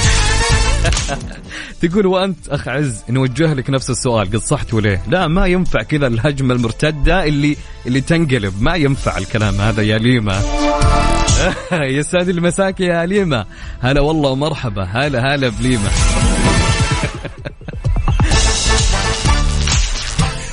تقول 1.82 2.06
وأنت 2.06 2.48
أخ 2.48 2.68
عز 2.68 3.02
نوجه 3.08 3.54
لك 3.54 3.70
نفس 3.70 3.90
السؤال 3.90 4.26
قد 4.26 4.36
صحت 4.36 4.74
وليه؟ 4.74 5.02
لا 5.08 5.28
ما 5.28 5.46
ينفع 5.46 5.82
كذا 5.82 6.06
الهجمة 6.06 6.54
المرتدة 6.54 7.24
اللي 7.24 7.56
اللي 7.86 8.00
تنقلب 8.00 8.62
ما 8.62 8.74
ينفع 8.74 9.18
الكلام 9.18 9.60
هذا 9.60 9.82
يا 9.82 9.98
ليما. 9.98 10.42
يسعد 11.72 12.28
المساك 12.28 12.80
يا 12.80 13.06
ليما. 13.06 13.46
هلا 13.80 14.00
والله 14.00 14.30
ومرحبا. 14.30 14.84
هلا 14.84 15.34
هلا 15.34 15.48
بليما. 15.48 15.88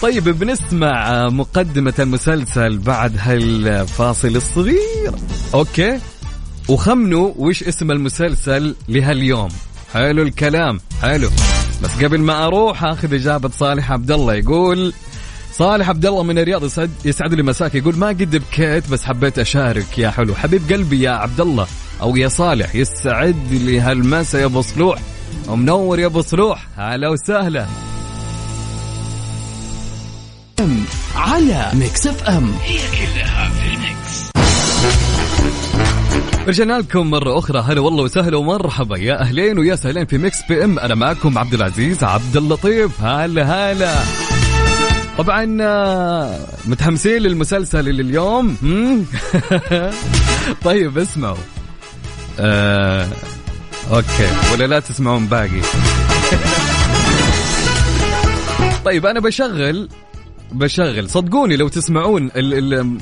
طيب 0.02 0.24
بنسمع 0.30 1.28
مقدمة 1.30 1.94
المسلسل 2.00 2.78
بعد 2.78 3.16
هالفاصل 3.20 4.36
الصغير. 4.36 5.12
أوكي؟ 5.54 6.00
وخمنوا 6.70 7.34
وش 7.38 7.64
اسم 7.64 7.92
المسلسل 7.92 8.76
لهاليوم؟ 8.90 9.50
حلو 9.94 10.24
الكلام 10.24 10.80
حلو. 11.02 11.30
بس 11.84 12.04
قبل 12.04 12.20
ما 12.20 12.46
أروح 12.46 12.84
آخذ 12.84 13.14
إجابة 13.14 13.50
صالح 13.50 13.92
عبد 13.92 14.12
الله 14.12 14.34
يقول 14.34 14.94
صالح 15.54 15.90
عبد 15.90 16.06
الله 16.06 16.24
من 16.24 16.38
الرياض 16.40 16.64
يسعد 16.64 16.92
يسعد 17.06 17.34
لي 17.34 17.44
مساك. 17.44 17.76
يقول 17.76 17.98
ما 17.98 18.08
قد 18.08 18.36
بكيت 18.36 18.90
بس 18.90 19.04
حبيت 19.04 19.40
أشارك 19.40 19.98
يا 19.98 20.10
حلو. 20.10 20.36
حبيب 20.36 20.72
قلبي 20.72 21.02
يا 21.02 21.12
عبد 21.12 21.42
الله 21.42 21.68
أو 22.02 22.16
يا 22.16 22.28
صالح 22.28 22.76
يسعد 22.76 23.52
لي 23.52 23.80
هالمسا 23.80 24.40
يا 24.40 24.46
أبو 24.46 24.62
صلوح. 24.62 25.00
ومنور 25.48 26.00
يا 26.00 26.06
أبو 26.06 26.22
صلوح. 26.22 26.68
هلا 26.78 27.10
وسهلا. 27.10 27.66
على 31.16 31.72
Mix 31.74 32.08
FM. 32.08 32.54
هي 32.64 32.78
كلها 32.78 33.50
في 33.50 33.68
ال 33.68 33.70
Mix. 33.70 33.81
رجعنا 36.48 36.74
لكم 36.74 37.10
مرة 37.10 37.40
أخرى. 37.40 37.60
هلا 37.60 37.82
والله 37.82 38.04
وسهلا 38.04 38.38
ومرحبا. 38.38 38.98
يا 38.98 39.22
أهلين 39.22 39.60
ويا 39.60 39.76
سهلين 39.76 40.06
في 40.06 40.18
Mix 40.18 40.38
PM. 40.50 40.80
أنا 40.80 40.96
معكم 40.96 41.38
عبد 41.38 41.54
العزيز 41.54 42.04
عبد 42.04 42.38
اللطيف. 42.38 43.02
هلا 43.02 43.72
هلا. 43.72 43.96
طبعا 45.18 45.58
آه، 45.62 46.40
متحمسين 46.66 47.22
للمسلسل 47.22 47.90
اللي 47.90 48.02
اليوم. 48.02 48.58
طيب 50.66 50.98
اسمعوا. 50.98 51.38
آه 52.40 53.08
أوكي. 53.94 54.30
ولا 54.54 54.68
لا 54.68 54.80
تسمعون 54.80 55.26
باقي. 55.26 55.62
طيب 58.86 59.06
أنا 59.06 59.20
بشغل 59.20 59.90
بشغل. 60.52 61.10
صدقوني 61.10 61.56
لو 61.58 61.68
تسمعون 61.68 62.32
ال 62.36 62.74
ال 62.74 62.98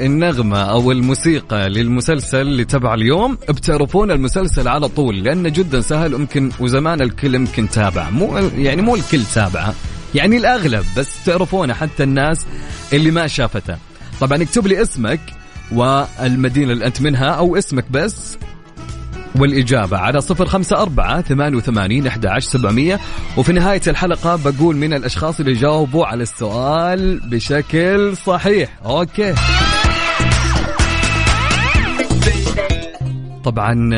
النغمة 0.00 0.58
أو 0.58 0.92
الموسيقى 0.92 1.68
للمسلسل 1.68 2.40
اللي 2.40 2.64
تبع 2.64 2.94
اليوم. 2.94 3.38
بتعرفون 3.48 4.10
المسلسل 4.10 4.68
على 4.68 4.88
طول 4.88 5.24
لأنه 5.24 5.48
جدا 5.48 5.80
سهل 5.80 6.12
يمكن 6.12 6.50
وزمان 6.60 7.02
الكل 7.02 7.34
يمكن 7.34 7.68
تابع. 7.68 8.10
مو 8.10 8.38
يعني 8.38 8.82
مو 8.82 8.94
الكل 8.94 9.22
تابعه 9.34 9.74
يعني 10.14 10.36
الأغلب 10.36 10.84
بس 10.96 11.24
تعرفونه 11.24 11.74
حتى 11.74 12.02
الناس 12.02 12.46
اللي 12.92 13.10
ما 13.10 13.26
شافته. 13.26 13.76
طبعا 14.20 14.42
اكتب 14.42 14.66
لي 14.66 14.82
اسمك 14.82 15.20
والمدينة 15.72 16.72
اللي 16.72 16.86
أنت 16.86 17.02
منها 17.02 17.28
أو 17.30 17.56
اسمك 17.56 17.84
بس 17.90 18.38
والإجابة 19.36 19.98
على 19.98 20.20
صفر 20.20 20.46
خمسة 20.46 20.82
أربعة 20.82 21.22
ثمانية 21.22 21.56
وثمانين 21.56 22.06
أحد 22.06 22.38
سبعمية. 22.38 23.00
وفي 23.36 23.52
نهاية 23.52 23.80
الحلقة 23.86 24.36
بقول 24.36 24.76
من 24.76 24.94
الأشخاص 24.94 25.40
اللي 25.40 25.52
جاوبوا 25.52 26.06
على 26.06 26.22
السؤال 26.22 27.20
بشكل 27.20 28.16
صحيح. 28.16 28.78
أوكي. 28.84 29.34
طبعا 33.44 33.94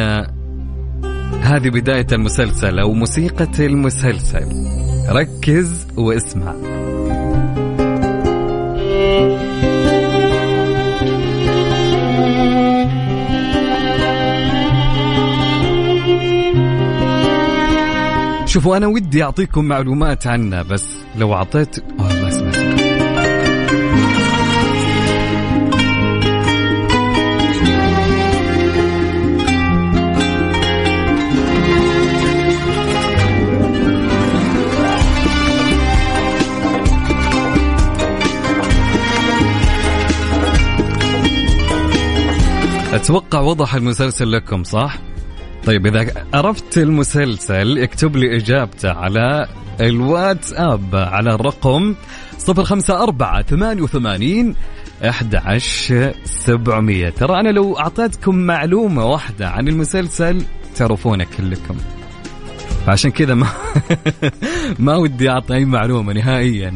هذه 1.42 1.70
بداية 1.70 2.06
المسلسل 2.12 2.78
أو 2.78 2.92
موسيقى 2.92 3.46
المسلسل. 3.60 4.66
ركز 5.08 5.86
واسمع. 5.96 6.54
شوفوا 18.46 18.76
أنا 18.76 18.86
ودي 18.86 19.22
أعطيكم 19.22 19.64
معلومات 19.64 20.26
عنه 20.26 20.62
بس 20.62 20.96
لو 21.18 21.34
أعطيت 21.34 21.78
أوه 22.00 22.29
أتوقع 43.00 43.40
وضح 43.40 43.74
المسلسل 43.74 44.32
لكم 44.32 44.64
صح؟ 44.64 44.98
طيب 45.66 45.86
إذا 45.86 46.26
عرفت 46.34 46.78
المسلسل 46.78 47.78
اكتب 47.78 48.16
لي 48.16 48.36
إجابته 48.36 48.92
على 48.92 49.46
الواتساب 49.80 50.94
على 50.94 51.34
الرقم 51.34 51.94
054 52.48 53.42
88 53.42 54.54
11700 55.04 57.10
ترى 57.10 57.40
أنا 57.40 57.48
لو 57.48 57.78
أعطيتكم 57.78 58.34
معلومة 58.34 59.04
واحدة 59.04 59.48
عن 59.48 59.68
المسلسل 59.68 60.42
تعرفونه 60.76 61.26
كلكم. 61.38 61.76
فعشان 62.86 63.10
كذا 63.10 63.34
ما 63.34 63.46
ما 64.78 64.96
ودي 64.96 65.30
أعطي 65.30 65.54
أي 65.54 65.64
معلومة 65.64 66.12
نهائيا. 66.12 66.74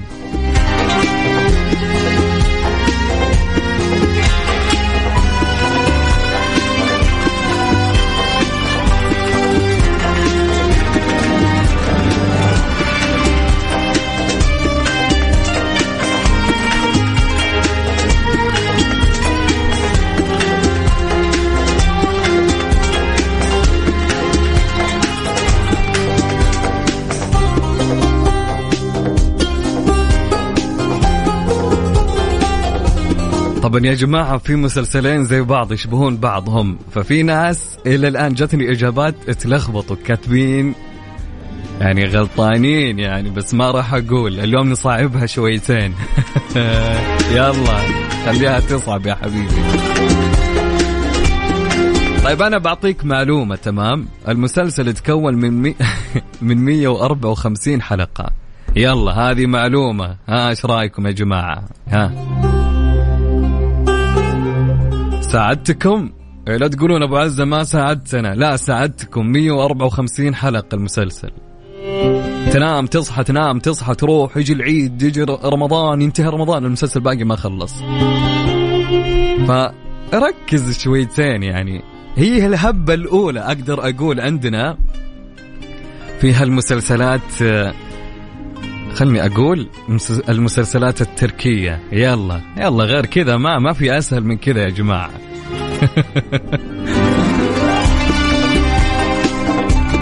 طبعا 33.65 33.87
يا 33.87 33.95
جماعة 33.95 34.39
في 34.39 34.57
مسلسلين 34.57 35.25
زي 35.25 35.41
بعض 35.41 35.73
يشبهون 35.73 36.17
بعضهم. 36.17 36.79
ففي 36.93 37.23
ناس 37.23 37.79
إلى 37.87 38.09
الآن 38.09 38.35
جتني 38.35 38.71
إجابات 38.73 39.31
تلخبطوا 39.31 39.97
كاتبين 40.07 40.75
يعني 41.81 42.07
غلطانين 42.07 42.99
يعني 42.99 43.31
بس 43.31 43.55
ما 43.55 43.71
راح 43.71 43.95
أقول. 43.95 44.41
اليوم 44.41 44.71
نصعبها 44.71 45.27
شويتين. 45.27 45.95
يلا 47.37 47.79
خليها 48.27 48.61
تصعب 48.61 49.07
يا 49.07 49.15
حبيبي. 49.15 49.49
طيب 52.25 52.43
أنا 52.43 52.59
بعطيك 52.59 53.05
معلومة 53.05 53.57
تمام؟ 53.57 54.09
المسلسل 54.29 54.89
يتكون 54.89 55.35
من 55.35 55.63
مي... 55.63 55.77
من 56.43 56.57
154 56.57 57.83
حلقة. 57.83 58.31
يلا 58.77 59.13
هذه 59.13 59.47
معلومة. 59.47 60.17
ها 60.29 60.49
إيش 60.49 60.67
رأيكم 60.67 61.07
يا 61.07 61.13
جماعة؟ 61.13 61.65
ها. 61.89 62.54
ساعدتكم. 65.35 66.11
إيه 66.49 66.57
لا 66.57 66.69
تقولون 66.69 67.03
أبو 67.03 67.17
عزة 67.17 67.45
ما 67.45 67.65
ساعدتنا. 67.65 68.35
لا 68.35 68.57
ساعدتكم. 68.57 69.27
154 69.27 70.35
حلقة 70.35 70.75
المسلسل. 70.75 71.31
تنام 72.53 72.87
تصحى 72.87 73.25
تنام 73.25 73.59
تصحى 73.59 73.95
تروح 73.95 74.37
يجي 74.37 74.53
العيد 74.53 75.03
يجي 75.03 75.23
رمضان 75.23 76.03
ينتهي 76.03 76.29
رمضان 76.29 76.65
المسلسل 76.65 77.01
باقي 77.01 77.25
ما 77.25 77.37
خلص. 77.37 77.75
فركز 79.47 80.79
شويتين 80.79 81.43
يعني. 81.43 81.83
هي 82.17 82.47
الهبة 82.47 82.95
الأولى 82.95 83.41
أقدر 83.41 83.89
أقول 83.89 84.21
عندنا 84.21 84.77
في 86.21 86.33
هالمسلسلات 86.33 87.43
خلني 88.95 89.27
أقول 89.27 89.69
المسلسلات 90.29 91.01
التركية. 91.01 91.81
يلا 91.93 92.41
يلا 92.57 92.85
غير 92.85 93.07
كذا 93.07 93.37
ما 93.37 93.59
ما 93.59 93.73
في 93.73 93.99
أسهل 93.99 94.25
من 94.25 94.37
كذا 94.37 94.63
يا 94.63 94.69
جماعة. 94.69 95.11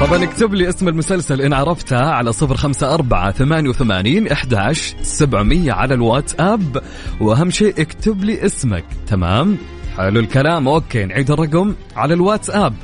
طبعا 0.00 0.24
اكتب 0.24 0.54
لي 0.54 0.68
اسم 0.68 0.88
المسلسل 0.88 1.40
إن 1.40 1.52
عرفتها 1.52 2.10
على 2.10 2.32
صفر 2.32 2.56
خمسة 2.56 2.94
أربعة 2.94 3.30
ثمانية 3.30 3.68
وثمانين 3.70 4.28
إحداش 4.28 4.94
سبعمية 5.02 5.72
على 5.72 5.94
الواتساب. 5.94 6.82
وأهم 7.20 7.50
شيء 7.50 7.82
اكتب 7.82 8.24
لي 8.24 8.46
اسمك. 8.46 8.84
تمام؟ 9.06 9.58
حلو 9.96 10.20
الكلام. 10.20 10.68
أوكي 10.68 11.04
نعيد 11.04 11.30
الرقم 11.30 11.74
على 11.96 12.14
الواتساب. 12.14 12.74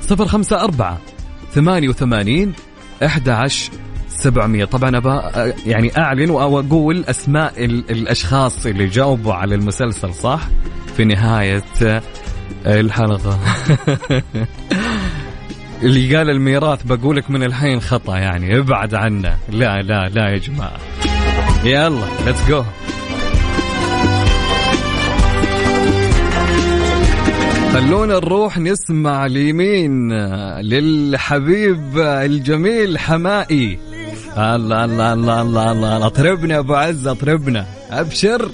صفر 0.00 0.26
خمسة 0.26 0.60
أربعة 0.64 0.98
ثمانية 1.52 1.88
وثمانين 1.88 2.52
إحداش 3.04 3.70
سبعمية. 4.08 4.64
طبعا 4.64 4.96
أبا 4.96 5.52
يعني 5.66 5.98
أعلن 5.98 6.30
وأقول 6.30 7.04
أسماء 7.04 7.64
الأشخاص 7.64 8.66
اللي 8.66 8.86
جاوبوا 8.86 9.34
على 9.34 9.54
المسلسل 9.54 10.14
صح؟ 10.14 10.40
في 10.96 11.04
نهاية 11.04 11.62
الحلقة. 12.66 13.38
اللي 15.82 16.16
قال 16.16 16.30
الميراث 16.30 16.82
بقولك 16.82 17.30
من 17.30 17.42
الحين 17.42 17.80
خطأ 17.80 18.18
يعني. 18.18 18.58
ابعد 18.58 18.94
عنه. 18.94 19.36
لا 19.48 19.82
لا 19.82 20.08
لا 20.08 20.28
يا 20.28 20.38
جماعة. 20.38 20.78
يلا 21.64 22.06
ليتس 22.26 22.48
جو 22.48 22.62
خلونا 27.76 28.14
نروح 28.14 28.58
نسمع 28.58 29.26
اليمين 29.26 30.12
للحبيب 30.60 31.98
الجميل 31.98 32.98
حماقي. 32.98 33.78
الله 34.38 34.84
الله 34.84 35.12
الله 35.12 35.42
الله 35.42 35.72
الله 35.72 36.06
اطربنا 36.06 36.58
أبو 36.58 36.74
عز 36.74 37.06
اطربنا. 37.06 37.66
أبشر. 37.90 38.50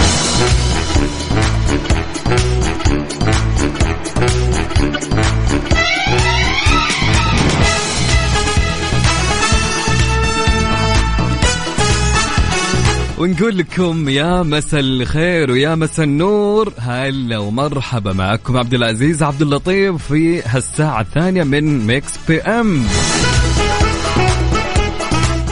ونقول 13.19 13.59
لكم 13.59 14.09
يا 14.09 14.43
مسا 14.43 14.81
الخير 14.81 15.51
ويا 15.51 15.75
مسا 15.75 16.05
النور. 16.05 16.73
هلا 16.79 17.39
ومرحبا 17.39 18.13
معكم 18.13 18.57
عبد 18.57 18.75
العزيز 18.75 19.23
عبد 19.23 19.43
اللطيف 19.43 19.97
في 19.97 20.43
هالساعة 20.43 21.01
الثانية 21.01 21.45
من 21.45 21.87
Mix 21.87 22.13
PM. 22.29 22.85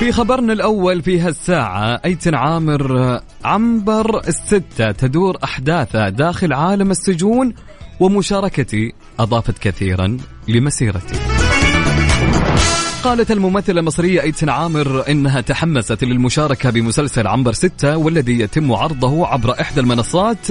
في 0.00 0.12
خبرنا 0.12 0.52
الأول 0.52 1.02
في 1.02 1.20
هالساعة 1.20 2.00
أيتن 2.04 2.34
عامر 2.34 3.20
عنبر 3.44 4.28
الستة 4.28 4.92
تدور 4.92 5.38
أحداثه 5.44 6.08
داخل 6.08 6.52
عالم 6.52 6.90
السجون 6.90 7.54
ومشاركتي 8.00 8.92
أضافت 9.18 9.58
كثيرا 9.58 10.16
لمسيرتي. 10.48 11.29
قالت 13.04 13.30
الممثلة 13.30 13.80
المصرية 13.80 14.22
ايتن 14.22 14.48
عامر 14.48 15.08
إنها 15.08 15.40
تحمست 15.40 16.04
للمشاركة 16.04 16.70
بمسلسل 16.70 17.26
عنبر 17.26 17.52
ستة 17.52 17.96
والذي 17.96 18.40
يتم 18.40 18.72
عرضه 18.72 19.26
عبر 19.26 19.60
إحدى 19.60 19.80
المنصات 19.80 20.46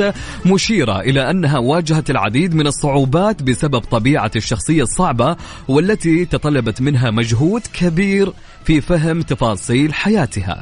مشيرة 0.46 1.00
إلى 1.00 1.30
أنها 1.30 1.58
واجهت 1.58 2.10
العديد 2.10 2.56
من 2.56 2.68
الصعوبات 2.68 3.44
بسبب 3.44 3.80
طبيعة 3.80 4.32
الشخصية 4.36 4.84
الصعبة 4.84 5.36
والتي 5.68 6.26
تطلبت 6.26 6.82
منها 6.82 7.12
مجهود 7.12 7.62
كبير 7.74 8.34
في 8.66 8.82
فهم 8.82 9.22
تفاصيل 9.22 9.94
حياتها. 9.94 10.62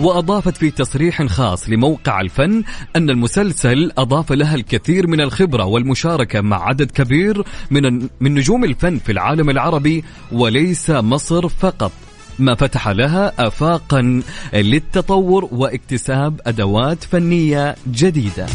وأضافت 0.00 0.56
في 0.56 0.70
تصريح 0.70 1.22
خاص 1.22 1.68
لموقع 1.68 2.20
الفن 2.20 2.62
أن 2.96 3.10
المسلسل 3.10 3.92
أضاف 3.98 4.32
لها 4.32 4.54
الكثير 4.54 5.06
من 5.06 5.20
الخبرة 5.20 5.64
والمشاركة 5.64 6.40
مع 6.40 6.68
عدد 6.68 6.90
كبير 6.90 7.44
من 7.70 8.08
من 8.20 8.34
نجوم 8.34 8.64
الفن 8.64 8.98
في 8.98 9.12
العالم 9.12 9.50
العربي 9.50 10.04
وليس 10.32 10.90
مصر 10.90 11.48
فقط. 11.48 11.92
ما 12.38 12.54
فتح 12.54 12.88
لها 12.88 13.32
آفاقا 13.46 14.22
للتطور 14.54 15.48
واكتساب 15.52 16.40
أدوات 16.46 17.04
فنية 17.04 17.76
جديدة. 17.90 18.46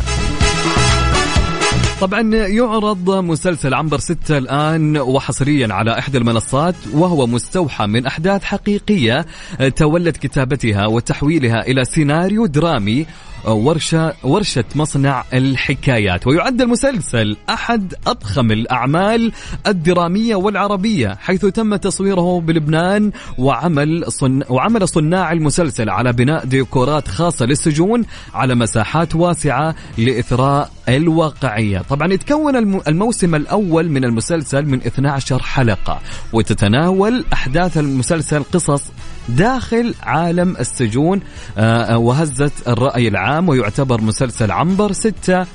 طبعا 2.02 2.22
يعرض 2.36 3.10
مسلسل 3.10 3.74
عنبر 3.74 4.00
ستة 4.00 4.38
الآن 4.38 4.98
وحصريا 4.98 5.74
على 5.74 6.00
إحدى 6.00 6.18
المنصات 6.18 6.76
وهو 6.94 7.28
مستوحى 7.28 7.88
من 7.88 8.06
أحداث 8.06 8.44
حقيقية 8.44 9.26
تولت 9.76 10.18
كتابتها 10.18 10.86
وتحويلها 10.86 11.68
إلى 11.68 11.86
سيناريو 11.86 12.46
درامي 12.46 13.06
ورشة 13.54 14.14
ورشة 14.24 14.64
مصنع 14.76 15.24
الحكايات. 15.34 16.28
ويعد 16.28 16.62
المسلسل 16.62 17.38
أحد 17.50 17.94
أضخم 18.08 18.52
الأعمال 18.52 19.32
الدرامية 19.68 20.36
والعربية 20.36 21.18
حيث 21.20 21.46
تم 21.46 21.76
تصويره 21.76 22.40
بلبنان 22.42 23.12
وعمل 23.38 24.12
صن 24.12 24.44
وعمل 24.50 24.88
صناع 24.88 25.32
المسلسل 25.32 25.90
على 25.90 26.14
بناء 26.14 26.46
ديكورات 26.46 27.08
خاصة 27.08 27.46
للسجون 27.46 28.06
على 28.34 28.56
مساحات 28.56 29.16
واسعة 29.16 29.76
لإثراء 29.98 30.72
الواقعية. 30.90 31.80
طبعا 31.90 32.14
يتكون 32.14 32.56
الموسم 32.88 33.36
الأول 33.36 33.90
من 33.90 34.06
المسلسل 34.06 34.66
من 34.66 34.82
12 34.82 35.44
حلقة 35.44 36.00
وتتناول 36.34 37.26
أحداث 37.34 37.78
المسلسل 37.78 38.44
قصص 38.44 38.84
داخل 39.30 39.96
عالم 40.04 40.58
السجون 40.58 41.20
آه، 41.58 41.98
وهزت 41.98 42.68
الرأي 42.68 43.08
العام 43.08 43.39
ويعتبر 43.48 44.02
مسلسل 44.02 44.52
عنبر 44.52 44.92
ستة 44.92 45.46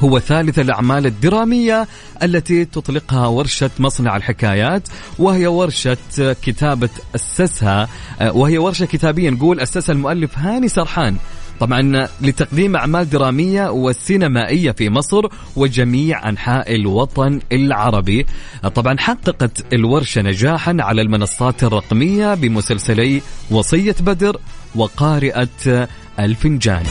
هو 0.00 0.18
ثالث 0.18 0.58
الأعمال 0.58 1.06
الدرامية 1.06 1.88
التي 2.22 2.64
تطلقها 2.64 3.26
ورشة 3.26 3.70
مصنع 3.78 4.16
الحكايات 4.16 4.88
وهي 5.18 5.46
ورشة 5.46 5.96
كتابة 6.18 6.88
أسسها 7.14 7.88
وهي 8.20 8.58
ورشة 8.58 8.86
كتابية 8.86 9.30
نقول 9.30 9.60
أسسها 9.60 9.92
المؤلف 9.92 10.38
هاني 10.38 10.68
سرحان. 10.68 11.16
طبعا 11.60 12.08
لتقديم 12.20 12.76
أعمال 12.76 13.10
درامية 13.10 13.70
وسينمائية 13.70 14.70
في 14.70 14.90
مصر 14.90 15.22
وجميع 15.56 16.28
أنحاء 16.28 16.74
الوطن 16.74 17.40
العربي. 17.52 18.26
طبعا 18.74 18.98
حققت 18.98 19.72
الورشة 19.72 20.22
نجاحا 20.22 20.76
على 20.80 21.02
المنصات 21.02 21.64
الرقمية 21.64 22.34
بمسلسلي 22.34 23.22
وصية 23.50 23.96
بدر 24.00 24.36
وقارئة 24.74 25.88
الفنجان 26.20 26.82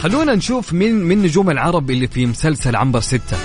خلونا 0.00 0.34
نشوف 0.34 0.72
مين 0.72 0.94
من 0.94 1.22
نجوم 1.22 1.50
العرب 1.50 1.90
اللي 1.90 2.06
في 2.06 2.26
مسلسل 2.26 2.76
عنبر 2.76 3.00
ستة. 3.00 3.36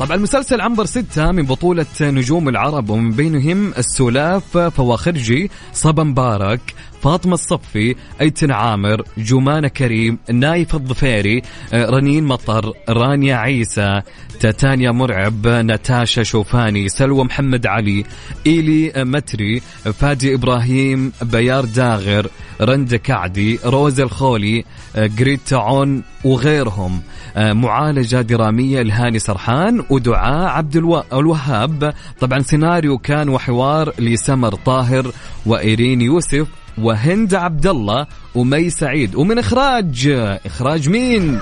طبعا 0.00 0.16
المسلسل 0.16 0.60
عنبر 0.60 0.84
ستة 0.84 1.32
من 1.32 1.42
بطولة 1.42 1.86
نجوم 2.00 2.48
العرب 2.48 2.90
ومن 2.90 3.10
بينهم 3.10 3.72
السلاف 3.78 4.58
فواخرجي 4.58 5.50
صبا 5.72 6.02
مبارك 6.04 6.60
فاطمة 7.02 7.34
الصفي 7.34 7.94
أيتن 8.20 8.50
عامر 8.50 9.02
جمانة 9.18 9.68
كريم 9.68 10.18
نايف 10.32 10.74
الظفيري 10.74 11.42
رنين 11.74 12.24
مطر 12.24 12.72
رانيا 12.88 13.36
عيسى 13.36 14.02
تاتانيا 14.40 14.90
مرعب 14.90 15.46
ناتاشا 15.46 16.22
شوفاني 16.22 16.88
سلوى 16.88 17.24
محمد 17.24 17.66
علي 17.66 18.04
إيلي 18.46 18.92
متري 18.96 19.60
فادي 19.92 20.34
إبراهيم 20.34 21.12
بيار 21.22 21.64
داغر 21.64 22.30
رند 22.60 22.94
كعدي 22.94 23.58
روز 23.64 24.00
الخولي 24.00 24.64
جريتا 24.96 25.54
عون 25.54 26.02
وغيرهم. 26.24 27.00
معالجة 27.36 28.20
درامية 28.20 28.82
لهاني 28.82 29.18
سرحان 29.18 29.84
ودعاء 29.90 30.48
عبد 30.48 30.76
الوهاب. 31.12 31.94
طبعا 32.20 32.38
سيناريو 32.38 32.98
كان 32.98 33.28
وحوار 33.28 33.92
لسمر 33.98 34.54
طاهر 34.54 35.12
وإيرين 35.46 36.00
يوسف 36.00 36.48
وهند 36.82 37.34
عبد 37.34 37.66
الله 37.66 38.06
ومي 38.34 38.70
سعيد. 38.70 39.14
ومن 39.14 39.38
إخراج 39.38 40.08
إخراج 40.46 40.88
مين؟ 40.88 41.40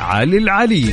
علي 0.00 0.38
العلي. 0.38 0.92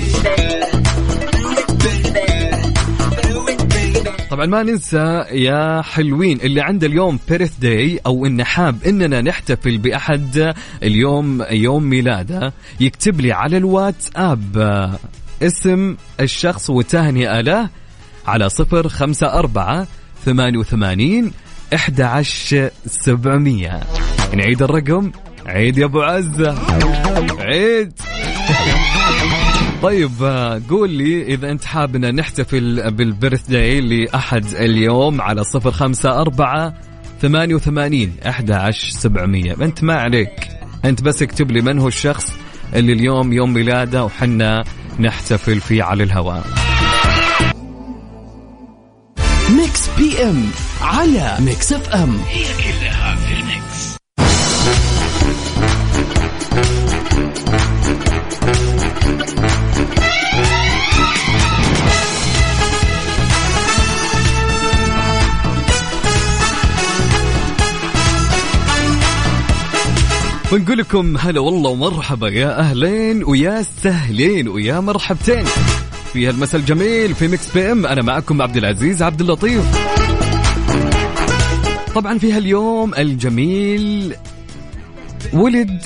طبعا 4.34 4.46
ما 4.46 4.63
ننسى 4.63 5.26
يا 5.32 5.82
حلوين 5.82 6.39
اللي 6.41 6.62
عنده 6.62 6.88
اليوم 6.88 7.19
بيرث 7.30 7.58
داي 7.60 8.00
أو 8.06 8.26
إنه 8.26 8.43
حاب 8.43 8.84
إننا 8.84 9.22
نحتفل 9.22 9.78
بأحد 9.78 10.54
اليوم 10.84 11.43
يوم 11.52 11.84
ميلاده 11.84 12.54
يكتب 12.80 13.22
لي 13.22 13.32
على 13.32 13.58
الواتساب 13.58 14.98
اسم 15.41 15.96
الشخص 16.19 16.69
وتهنئة 16.69 17.41
له 17.41 17.69
على 18.28 18.50
صفر 18.50 18.89
خمسة 18.89 19.34
أربعة 19.34 19.88
ثمانية 20.26 20.58
وثمانين 20.60 21.32
11700 21.73 23.81
نعيد 24.33 24.62
الرقم 24.62 25.12
عيد 25.45 25.77
يا 25.77 25.86
أبو 25.86 26.01
عزة. 26.01 26.55
عيد. 27.39 27.93
طيب 29.81 30.12
قول 30.69 30.89
لي 30.89 31.23
إذا 31.23 31.51
أنت 31.51 31.65
حابنا 31.65 32.12
نحتفل 32.12 32.91
بالبرث 32.91 33.49
داي 33.49 33.81
لأحد 33.81 34.45
اليوم 34.45 35.21
على 35.21 35.43
صفر 35.43 35.71
خمسة 35.71 36.21
أربعة 36.21 36.73
ثمانية 37.21 37.55
وثمانين 37.55 38.15
أحد 38.27 38.51
سبعمية. 38.91 39.55
أنت 39.62 39.83
ما 39.83 39.95
عليك. 39.95 40.49
أنت 40.86 41.01
بس 41.01 41.21
اكتب 41.21 41.51
لي 41.51 41.62
من 41.62 41.79
هو 41.79 41.88
الشخص 41.88 42.31
اللي 42.75 42.93
اليوم 42.93 43.33
يوم 43.33 43.53
ميلاده 43.53 44.03
وحنا 44.03 44.63
نحتفل 44.99 45.59
فيه 45.59 45.83
على 45.83 46.03
الهواء. 46.03 46.43
Mix 49.49 49.89
PM 49.97 50.51
على 50.82 51.38
Mix 51.39 51.73
FM. 51.73 52.17
هي 52.29 52.43
كلها 52.43 53.15
في 53.15 53.34
ال 53.34 53.46
Mix. 53.46 53.97
ونقول 70.51 70.77
لكم 70.77 71.17
هلا 71.17 71.39
والله 71.39 71.69
ومرحبا 71.69 72.29
يا 72.29 72.60
أهلين 72.60 73.23
ويا 73.23 73.65
سهلين 73.84 74.47
ويا 74.47 74.79
مرحبتين. 74.79 75.45
في 76.13 76.28
هالمساء 76.28 76.62
الجميل 76.62 77.15
في 77.15 77.28
Mix 77.27 77.51
PM. 77.53 77.86
أنا 77.86 78.02
معكم 78.02 78.41
عبد 78.41 78.58
العزيز 78.58 79.02
عبد 79.02 79.21
اللطيف. 79.21 79.63
طبعا 81.95 82.17
في 82.17 82.34
هاليوم 82.34 82.93
الجميل 82.95 84.15
ولد 85.34 85.82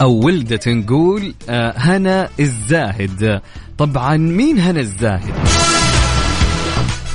أو 0.00 0.12
ولدت 0.12 0.68
نقول 0.68 1.34
آه، 1.48 1.74
هنا 1.76 2.28
الزاهد. 2.40 3.40
طبعا 3.78 4.16
مين 4.16 4.58
هنا 4.58 4.80
الزاهد؟ 4.80 5.34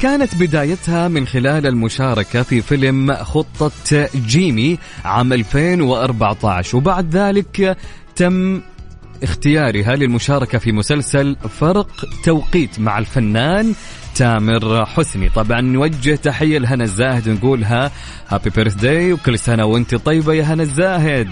كانت 0.01 0.35
بدايتها 0.35 1.07
من 1.07 1.27
خلال 1.27 1.67
المشاركة 1.67 2.41
في 2.43 2.61
فيلم 2.61 3.13
خطة 3.13 3.71
جيمي 4.15 4.77
عام 5.05 5.33
2014 5.33 6.77
وبعد 6.77 7.15
ذلك 7.15 7.77
تم 8.15 8.61
اختيارها 9.23 9.95
للمشاركة 9.95 10.57
في 10.57 10.71
مسلسل 10.71 11.35
فرق 11.59 12.05
توقيت 12.23 12.79
مع 12.79 12.99
الفنان 12.99 13.73
تامر 14.15 14.85
حسني. 14.85 15.29
طبعا 15.29 15.61
نوجه 15.61 16.15
تحية 16.15 16.57
لهنا 16.57 16.83
الزاهد 16.83 17.29
نقولها 17.29 17.91
هابي 18.29 18.49
بيرث 18.49 18.73
داي 18.73 19.13
وكل 19.13 19.39
سنة 19.39 19.65
وانت 19.65 19.95
طيبة 19.95 20.33
يا 20.33 20.43
هنا 20.43 20.63
الزاهد. 20.63 21.27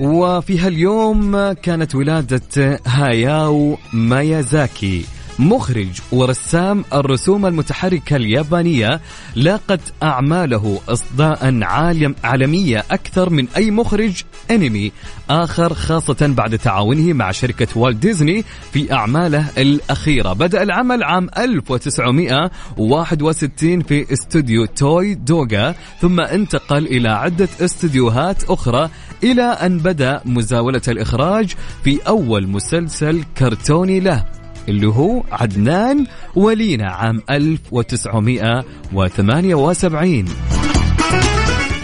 وفي 0.00 0.58
هاليوم 0.58 1.52
كانت 1.52 1.94
ولادة 1.94 2.80
هاياو 2.86 3.78
مايازاكي. 3.92 5.04
مخرج 5.38 6.00
ورسام 6.12 6.84
الرسوم 6.92 7.46
المتحركة 7.46 8.16
اليابانية 8.16 9.00
لاقت 9.34 9.80
أعماله 10.02 10.80
إصداء 10.88 11.62
عالم 11.62 12.14
عالمية 12.24 12.84
أكثر 12.90 13.30
من 13.30 13.48
أي 13.56 13.70
مخرج 13.70 14.22
أنمي 14.50 14.92
آخر 15.30 15.74
خاصة 15.74 16.16
بعد 16.20 16.58
تعاونه 16.58 17.12
مع 17.12 17.30
شركة 17.30 17.68
والت 17.76 17.96
ديزني 17.96 18.44
في 18.72 18.92
أعماله 18.92 19.48
الأخيرة. 19.58 20.32
بدأ 20.32 20.62
العمل 20.62 21.02
عام 21.02 21.28
1961 21.38 23.82
في 23.82 24.12
استوديو 24.12 24.66
توي 24.66 25.14
دوغا 25.14 25.74
ثم 26.00 26.20
انتقل 26.20 26.86
إلى 26.86 27.08
عدة 27.08 27.48
استديوهات 27.60 28.44
أخرى 28.44 28.90
إلى 29.24 29.42
أن 29.42 29.78
بدأ 29.78 30.20
مزاولة 30.24 30.82
الإخراج 30.88 31.54
في 31.84 32.00
أول 32.08 32.48
مسلسل 32.48 33.24
كرتوني 33.38 34.00
له. 34.00 34.24
اللي 34.68 34.86
هو 34.86 35.22
عدنان 35.32 36.06
ولينا 36.34 36.90
عام 36.90 37.22
1978 37.30 40.24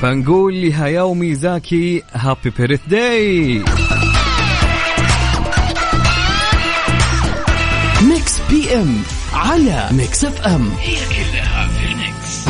فنقول 0.03 0.63
لهاياو 0.63 1.15
ميازاكي 1.15 2.03
happy 2.13 2.51
birthday 2.59 3.63
Mix 8.03 8.39
PM 8.51 9.03
على 9.33 9.89
Mix 9.93 10.25
FM 10.25 10.71
هي 10.81 10.95
كلها 10.95 11.69
في 11.69 11.85
ال 11.93 12.03
Mix. 12.03 12.43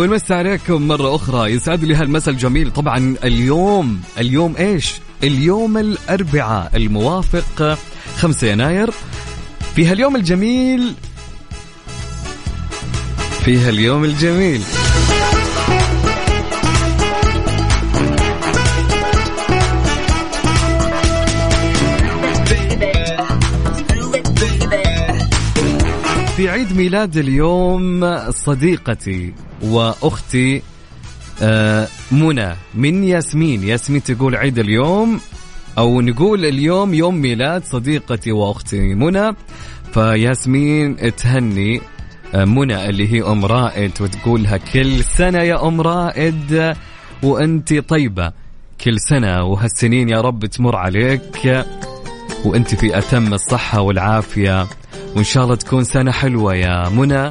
ونمس 0.00 0.32
عليكم 0.32 0.88
مرة 0.88 1.14
أخرى. 1.14 1.52
يسعد 1.52 1.84
لي 1.84 1.94
هالمساء 1.94 2.34
الجميل. 2.34 2.70
طبعا 2.70 3.16
اليوم 3.24 4.00
اليوم 4.18 4.56
إيش؟ 4.56 4.94
اليوم 5.22 5.78
الأربعاء 5.78 6.76
الموافق 6.76 7.78
5 8.16 8.46
يناير. 8.46 8.90
في 9.74 9.86
هاليوم 9.86 10.16
الجميل 10.16 10.94
في 13.44 13.58
هاليوم 13.58 14.04
الجميل. 14.04 14.62
في 26.36 26.48
عيد 26.48 26.76
ميلاد 26.76 27.16
اليوم 27.16 28.16
صديقتي. 28.30 29.32
وأختي 29.62 30.62
آه، 31.42 31.88
منى 32.12 32.54
من 32.74 33.04
ياسمين. 33.04 33.64
ياسمين 33.64 34.02
تقول 34.02 34.36
عيد 34.36 34.58
اليوم 34.58 35.20
أو 35.78 36.00
نقول 36.00 36.44
اليوم 36.44 36.94
يوم 36.94 37.14
ميلاد 37.14 37.64
صديقتي 37.64 38.32
وأختي 38.32 38.80
منى. 38.94 39.32
فياسمين 39.92 41.16
تهني 41.16 41.80
آه، 42.34 42.44
منى 42.44 42.88
اللي 42.88 43.12
هي 43.12 43.22
أم 43.22 43.44
رائد 43.44 43.92
وتقولها 44.00 44.56
كل 44.56 45.04
سنة 45.04 45.38
يا 45.38 45.68
أم 45.68 45.80
رائد 45.80 46.74
وأنت 47.22 47.74
طيبة 47.74 48.32
كل 48.84 49.00
سنة. 49.00 49.44
وهالسنين 49.44 50.08
يا 50.08 50.20
رب 50.20 50.46
تمر 50.46 50.76
عليك 50.76 51.64
وأنت 52.44 52.74
في 52.74 52.98
أتم 52.98 53.34
الصحة 53.34 53.80
والعافية. 53.80 54.66
وإن 55.16 55.24
شاء 55.24 55.44
الله 55.44 55.56
تكون 55.56 55.84
سنة 55.84 56.12
حلوة 56.12 56.54
يا 56.54 56.88
منى. 56.88 57.30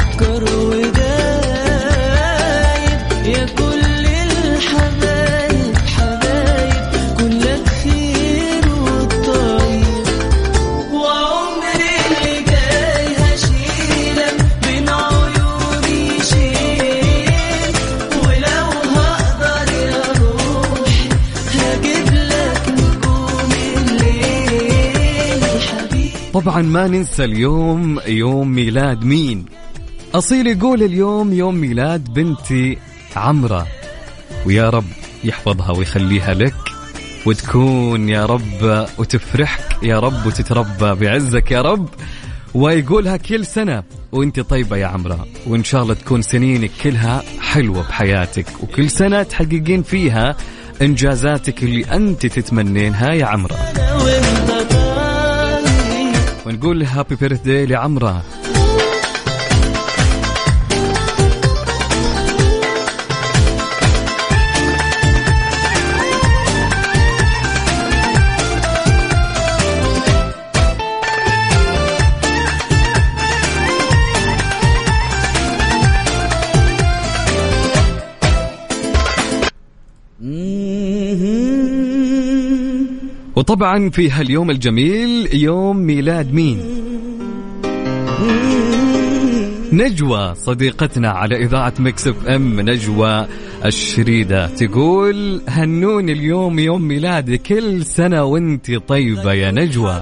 طبعا 26.41 26.61
ما 26.61 26.87
ننسى 26.87 27.23
اليوم 27.23 27.99
يوم 28.07 28.47
ميلاد 28.47 29.03
مين؟ 29.03 29.45
أصيل 30.13 30.47
يقول 30.47 30.83
اليوم 30.83 31.33
يوم 31.33 31.55
ميلاد 31.55 32.13
بنتي 32.13 32.77
عمرة. 33.15 33.67
ويا 34.45 34.69
رب 34.69 34.85
يحفظها 35.23 35.71
ويخليها 35.71 36.33
لك 36.33 36.55
وتكون 37.25 38.09
يا 38.09 38.25
رب 38.25 38.87
وتفرحك 38.97 39.83
يا 39.83 39.99
رب 39.99 40.25
وتتربى 40.25 41.05
بعزك 41.05 41.51
يا 41.51 41.61
رب. 41.61 41.89
ويقولها 42.53 43.17
كل 43.17 43.45
سنة 43.45 43.83
وأنت 44.11 44.39
طيبة 44.39 44.77
يا 44.77 44.87
عمرة. 44.87 45.27
وإن 45.47 45.63
شاء 45.63 45.83
الله 45.83 45.93
تكون 45.93 46.21
سنينك 46.21 46.71
كلها 46.83 47.23
حلوة 47.39 47.87
بحياتك. 47.87 48.45
وكل 48.63 48.89
سنة 48.89 49.23
تحققين 49.23 49.83
فيها 49.83 50.35
إنجازاتك 50.81 51.63
اللي 51.63 51.85
أنت 51.85 52.25
تتمنينها 52.25 53.13
يا 53.13 53.25
عمرة. 53.25 53.57
ونقول 56.51 56.83
هابي 56.83 57.15
بيرث 57.15 57.41
داي 57.41 57.65
لعمرة. 57.65 58.23
وطبعا 83.41 83.89
في 83.89 84.11
هاليوم 84.11 84.49
الجميل 84.51 85.35
يوم 85.35 85.77
ميلاد 85.77 86.33
مين؟ 86.33 86.59
نجوى 89.73 90.35
صديقتنا 90.35 91.09
على 91.09 91.43
إذاعة 91.43 91.73
Mix 91.79 92.07
FM. 92.07 92.61
نجوى 92.61 93.27
الشريدة 93.65 94.47
تقول 94.47 95.41
هنوني 95.47 96.11
اليوم 96.11 96.59
يوم 96.59 96.81
ميلادي 96.81 97.37
كل 97.37 97.85
سنة 97.85 98.23
وانت 98.23 98.71
طيبة 98.87 99.33
يا 99.33 99.51
نجوى. 99.51 100.01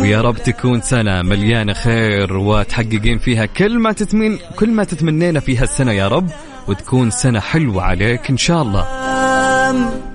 ويا 0.00 0.20
رب 0.20 0.36
تكون 0.36 0.80
سنة 0.80 1.22
مليانة 1.22 1.72
خير 1.72 2.36
وتحققين 2.36 3.18
فيها 3.18 3.46
كل 3.46 3.78
ما 3.78 3.92
تتمين 3.92 4.38
كل 4.58 4.70
ما 4.70 4.84
تتمنينا 4.84 5.40
فيها 5.40 5.62
السنة 5.62 5.92
يا 5.92 6.08
رب 6.08 6.30
وتكون 6.68 7.10
سنة 7.10 7.40
حلوة 7.40 7.82
عليك 7.82 8.30
إن 8.30 8.36
شاء 8.36 8.62
الله. 8.62 9.15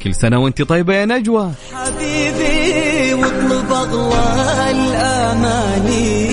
كل 0.03 0.15
سنة 0.15 0.39
وانت 0.39 0.61
طيبة 0.61 0.93
يا 0.93 1.05
نجوى. 1.05 1.51
حبيبي 1.73 3.13
واطلب 3.13 3.71
أغلى 3.71 4.71
الأماني. 4.71 6.30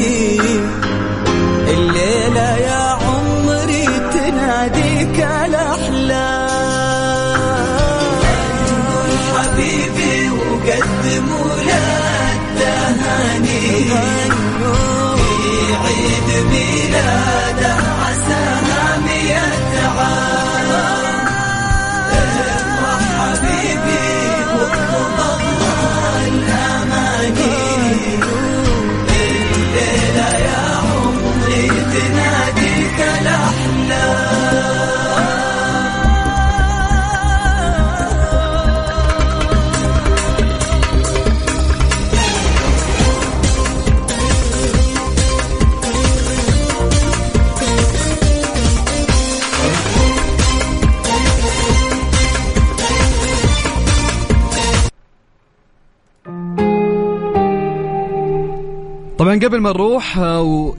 قبل 59.49 59.61
ما 59.61 59.71
نروح 59.71 60.19
آه، 60.19 60.75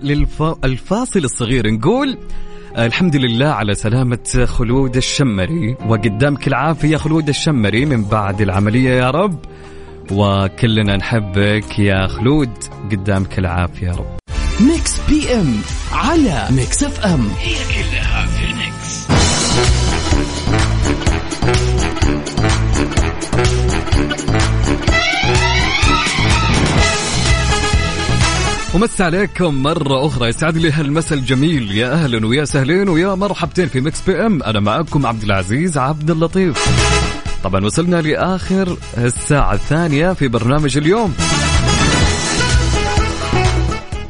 للفاصل 0.63 1.19
الصغير 1.19 1.71
نقول 1.71 2.17
آه، 2.75 2.85
الحمد 2.85 3.15
لله 3.15 3.45
على 3.45 3.75
سلامة 3.75 4.45
خلود 4.45 4.95
الشمري 4.95 5.75
وقدامك 5.87 6.47
العافية 6.47 6.97
خلود 6.97 7.29
الشمري 7.29 7.85
من 7.85 8.03
بعد 8.03 8.41
العملية 8.41 8.89
يا 8.89 9.09
رب 9.11 9.39
وكلنا 10.11 10.97
نحبك 10.97 11.79
يا 11.79 12.07
خلود 12.07 12.49
قدامك 12.91 13.39
العافية 13.39 13.87
يا 13.87 13.93
رب. 13.93 14.19
Mix 14.59 14.99
PM 15.09 15.55
على 15.91 16.47
Mix 16.51 16.83
FM. 16.83 17.29
هي 17.39 17.55
كلها 17.55 18.25
في 18.25 18.45
ال 18.51 18.62
Mix. 18.62 19.07
ومس 28.75 29.01
عليكم 29.01 29.63
مرة 29.63 30.05
أخرى. 30.05 30.27
يسعد 30.27 30.57
لي 30.57 30.71
هالمسا 30.71 31.15
الجميل. 31.15 31.77
يا 31.77 31.93
أهلا 31.93 32.27
ويا 32.27 32.45
سهلين 32.45 32.89
ويا 32.89 33.15
مرحبتين 33.15 33.67
في 33.67 33.81
Mix 33.81 34.01
PM. 34.01 34.43
أنا 34.43 34.59
معكم 34.59 35.05
عبد 35.05 35.23
العزيز 35.23 35.77
عبد 35.77 36.11
اللطيف. 36.11 36.57
طبعا 37.43 37.65
وصلنا 37.65 38.01
لآخر 38.01 38.77
الساعة 38.97 39.53
الثانية 39.53 40.13
في 40.13 40.27
برنامج 40.27 40.77
اليوم. 40.77 41.13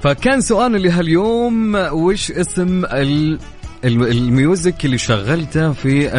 فكان 0.04 0.41
سؤالنا 0.41 0.78
لهاليوم 0.78 1.76
وش 1.76 2.32
اسم 2.32 2.86
ال 2.86 3.39
ال 3.86 4.02
music 4.02 4.86
اللي 4.86 4.98
شغلته 4.98 5.72
في 5.74 6.10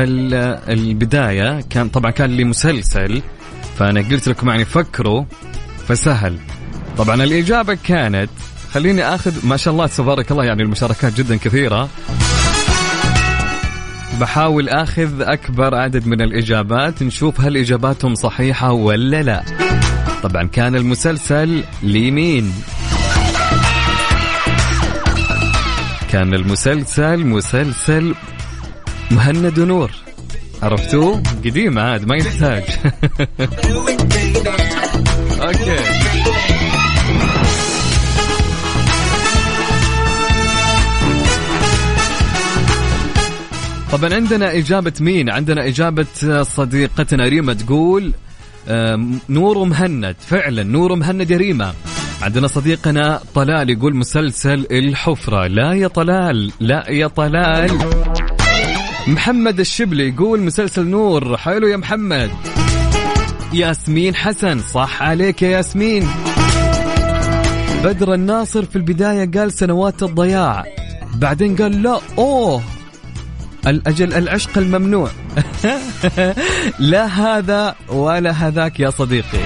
البداية؟ 0.69 1.61
كان 1.71 1.89
طبعا 1.89 2.11
كان 2.11 2.37
لمسلسل 2.37 3.23
فأنا 3.79 4.01
قلت 4.01 4.29
لكم 4.29 4.49
يعني 4.49 4.65
فكروا 4.65 5.25
فسهل. 5.89 6.39
طبعا 7.01 7.25
الإجابة 7.25 7.79
كانت 7.85 8.31
خليني 8.73 9.05
آخذ 9.05 9.47
ما 9.47 9.57
شاء 9.57 9.73
الله 9.75 9.87
تبارك 9.87 10.31
الله 10.31 10.45
يعني 10.45 10.63
المشاركات 10.63 11.15
جدا 11.15 11.37
كثيرة. 11.37 11.89
بحاول 14.21 14.69
آخذ 14.69 15.23
أكبر 15.23 15.75
عدد 15.75 16.07
من 16.07 16.21
الإجابات 16.21 17.03
نشوف 17.03 17.41
هل 17.41 17.57
إجاباتهم 17.57 18.15
صحيحة 18.15 18.73
ولا 18.73 19.23
لا. 19.23 19.43
طبعا 20.23 20.45
كان 20.45 20.77
المسلسل 20.77 21.65
لمين؟ 21.83 22.53
كان 26.11 26.35
المسلسل 26.35 27.27
مسلسل 27.27 28.15
مهند 29.11 29.59
ونور 29.59 29.91
عرفتوه؟ 30.63 31.23
قديم 31.45 31.79
عاد 31.79 32.07
ما 32.07 32.17
يحتاج. 32.17 32.63
أوكي. 35.43 36.00
طبعا 43.93 44.15
عندنا 44.15 44.53
إجابة 44.57 44.93
مين؟ 45.01 45.31
عندنا 45.31 45.67
إجابة 45.67 46.07
صديقتنا 46.43 47.25
ريما 47.25 47.55
تقول 47.55 48.13
نور 49.29 49.65
مهند. 49.65 50.17
فعلا 50.21 50.63
نور 50.63 50.95
مهند 50.95 51.31
يا 51.31 51.37
ريما. 51.37 51.75
عندنا 52.23 52.47
صديقنا 52.47 53.21
طلال 53.35 53.71
يقول 53.71 53.97
مسلسل 53.97 54.67
الحفرة. 54.71 55.47
لا 55.47 55.73
يا 55.73 55.89
طلال 55.89 56.53
لا 56.61 56.91
يا 56.91 57.07
طلال. 57.07 57.79
محمد 59.07 59.61
الشبلي 59.61 60.09
يقول 60.09 60.41
مسلسل 60.41 60.87
نور. 60.87 61.37
حلو 61.37 61.67
يا 61.67 61.77
محمد. 61.77 62.31
ياسمين 63.53 64.15
حسن 64.15 64.59
صح 64.59 65.03
عليك 65.03 65.43
يا 65.43 65.49
ياسمين. 65.49 66.09
بدر 67.85 68.15
الناصر 68.15 68.65
في 68.65 68.77
البداية 68.77 69.31
قال 69.31 69.53
سنوات 69.53 70.03
الضياع 70.03 70.65
بعدين 71.15 71.57
قال 71.57 71.83
لا 71.83 72.01
أوه. 72.19 72.63
الأجل 73.67 74.15
العشق 74.15 74.59
الممنوع. 74.59 75.11
لا 76.79 77.07
هذا 77.07 77.75
ولا 77.89 78.31
هذاك 78.31 78.81
يا 78.81 78.91
صديقي. 78.91 79.39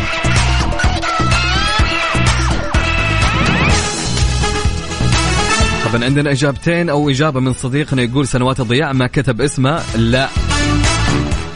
طبعا 5.85 6.05
عندنا 6.05 6.31
إجابتين 6.31 6.91
أو 6.91 7.11
إجابة 7.11 7.41
من 7.41 7.53
صديقنا 7.53 8.03
يقول 8.03 8.29
سنوات 8.29 8.61
الضياع 8.61 8.93
ما 8.93 9.07
كتب 9.07 9.41
اسمه. 9.41 9.83
لا. 9.97 10.29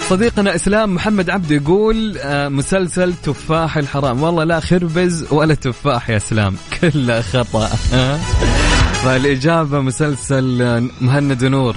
صديقنا 0.09 0.55
إسلام 0.55 0.95
محمد 0.95 1.31
عبد 1.31 1.51
يقول 1.51 2.19
آه، 2.19 2.49
مسلسل 2.49 3.15
تفاح 3.15 3.77
الحرام. 3.77 4.23
والله 4.23 4.45
لا 4.45 4.61
خربز 4.61 5.27
ولا 5.33 5.55
تفاح 5.55 6.11
يا 6.11 6.17
إسلام. 6.17 6.57
كله 6.81 7.21
خطأ. 7.21 7.67
فالإجابة 9.05 9.81
مسلسل 9.81 10.89
مهند 11.01 11.43
ونور 11.45 11.77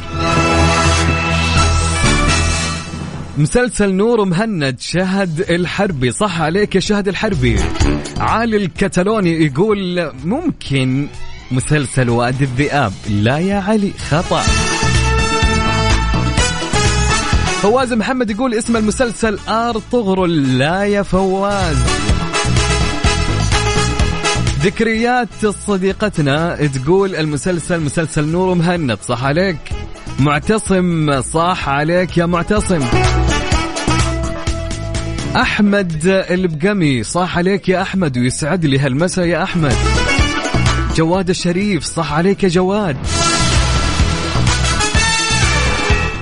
مسلسل 3.37 3.93
نور 3.93 4.25
مهند 4.25 4.79
شهد 4.79 5.39
الحربي. 5.49 6.11
صح 6.11 6.41
عليك 6.41 6.75
يا 6.75 6.79
شهد 6.79 7.07
الحربي. 7.07 7.59
علي 8.17 8.57
الكتالوني 8.57 9.45
يقول 9.45 10.11
ممكن 10.23 11.07
مسلسل 11.51 12.09
وادي 12.09 12.43
الذئاب. 12.43 12.93
لا 13.09 13.37
يا 13.37 13.55
علي 13.55 13.91
خطأ. 14.09 14.41
فواز 17.61 17.93
محمد 17.93 18.29
يقول 18.29 18.53
اسم 18.53 18.77
المسلسل 18.77 19.39
ارطغرل 19.47 20.57
لا 20.57 20.83
يا 20.83 21.01
فواز. 21.01 21.77
ذكريات 24.63 25.45
صديقتنا 25.67 26.67
تقول 26.67 27.15
المسلسل 27.15 27.79
مسلسل 27.79 28.27
نور 28.27 28.55
مهند. 28.55 28.97
صح 29.07 29.23
عليك. 29.23 29.57
معتصم 30.19 31.21
صح 31.21 31.69
عليك 31.69 32.17
يا 32.17 32.25
معتصم. 32.25 32.81
أحمد 35.35 36.01
البقمي 36.05 37.03
صح 37.03 37.37
عليك 37.37 37.69
يا 37.69 37.81
أحمد 37.81 38.17
ويسعد 38.17 38.65
لي 38.65 38.79
هالمسا 38.79 39.25
يا 39.25 39.43
أحمد. 39.43 39.75
جواد 40.95 41.29
الشريف 41.29 41.83
صح 41.83 42.13
عليك 42.13 42.43
يا 42.43 42.49
جواد. 42.49 42.97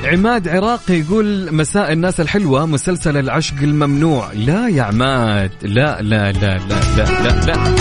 عماد 0.03 0.47
عراقي 0.47 0.99
يقول 0.99 1.55
مساء 1.55 1.91
الناس 1.91 2.19
الحلوة 2.19 2.65
مسلسل 2.65 3.17
العشق 3.17 3.55
الممنوع. 3.61 4.33
لا 4.33 4.67
يا 4.67 4.83
عماد 4.83 5.51
لا 5.61 6.01
لا 6.01 6.31
لا 6.31 6.57
لا 6.57 6.79
لا 6.97 7.03
لا, 7.23 7.45
لا. 7.45 7.75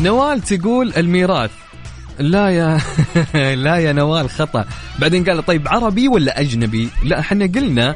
نوال 0.00 0.40
تقول 0.40 0.92
الميراث. 0.96 1.50
لا 2.20 2.48
يا 2.50 2.80
لا 3.64 3.76
يا 3.76 3.92
نوال 3.92 4.30
خطأ. 4.30 4.64
بعدين 4.98 5.24
قال 5.24 5.46
طيب 5.46 5.68
عربي 5.68 6.08
ولا 6.08 6.40
أجنبي؟ 6.40 6.88
لا 7.04 7.20
إحنا 7.20 7.44
قلنا 7.44 7.94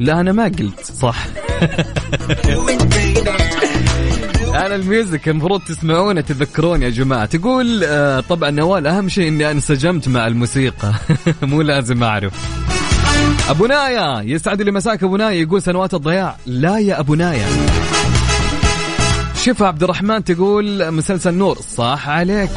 لا 0.00 0.20
أنا 0.20 0.32
ما 0.32 0.44
قلت 0.44 0.80
صح. 1.00 1.26
أنا 4.54 4.74
الميوزك 4.74 5.28
المفروض 5.28 5.60
تسمعونه 5.60 6.20
تذكرون 6.20 6.82
يا 6.82 6.90
جماعة. 6.90 7.24
تقول 7.24 7.84
آه 7.84 8.20
طبعا 8.20 8.50
نوال 8.50 8.86
أهم 8.86 9.08
شيء 9.08 9.28
إني 9.28 9.50
انسجمت 9.50 10.08
مع 10.08 10.26
الموسيقى. 10.26 10.92
مو 11.42 11.62
لازم 11.62 12.02
أعرف. 12.02 12.32
أبو 13.48 13.66
نايا 13.66 14.22
يسعد 14.22 14.62
لي 14.62 14.70
مساك 14.70 15.02
أبو 15.02 15.16
نايا 15.16 15.30
يقول 15.42 15.62
سنوات 15.62 15.94
الضياع. 15.94 16.36
لا 16.46 16.78
يا 16.78 17.00
أبو 17.00 17.14
نايا. 17.14 17.46
شفا 19.42 19.66
عبد 19.66 19.82
الرحمن 19.82 20.24
تقول 20.24 20.90
مسلسل 20.92 21.34
نور 21.34 21.58
صح 21.76 22.08
عليك. 22.08 22.50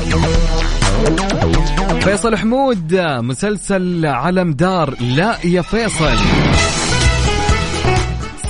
فيصل 2.02 2.38
حمود 2.38 2.96
مسلسل 3.02 4.06
علم 4.06 4.54
دار 4.54 4.94
لا 5.02 5.38
يا 5.46 5.62
فيصل. 5.62 6.18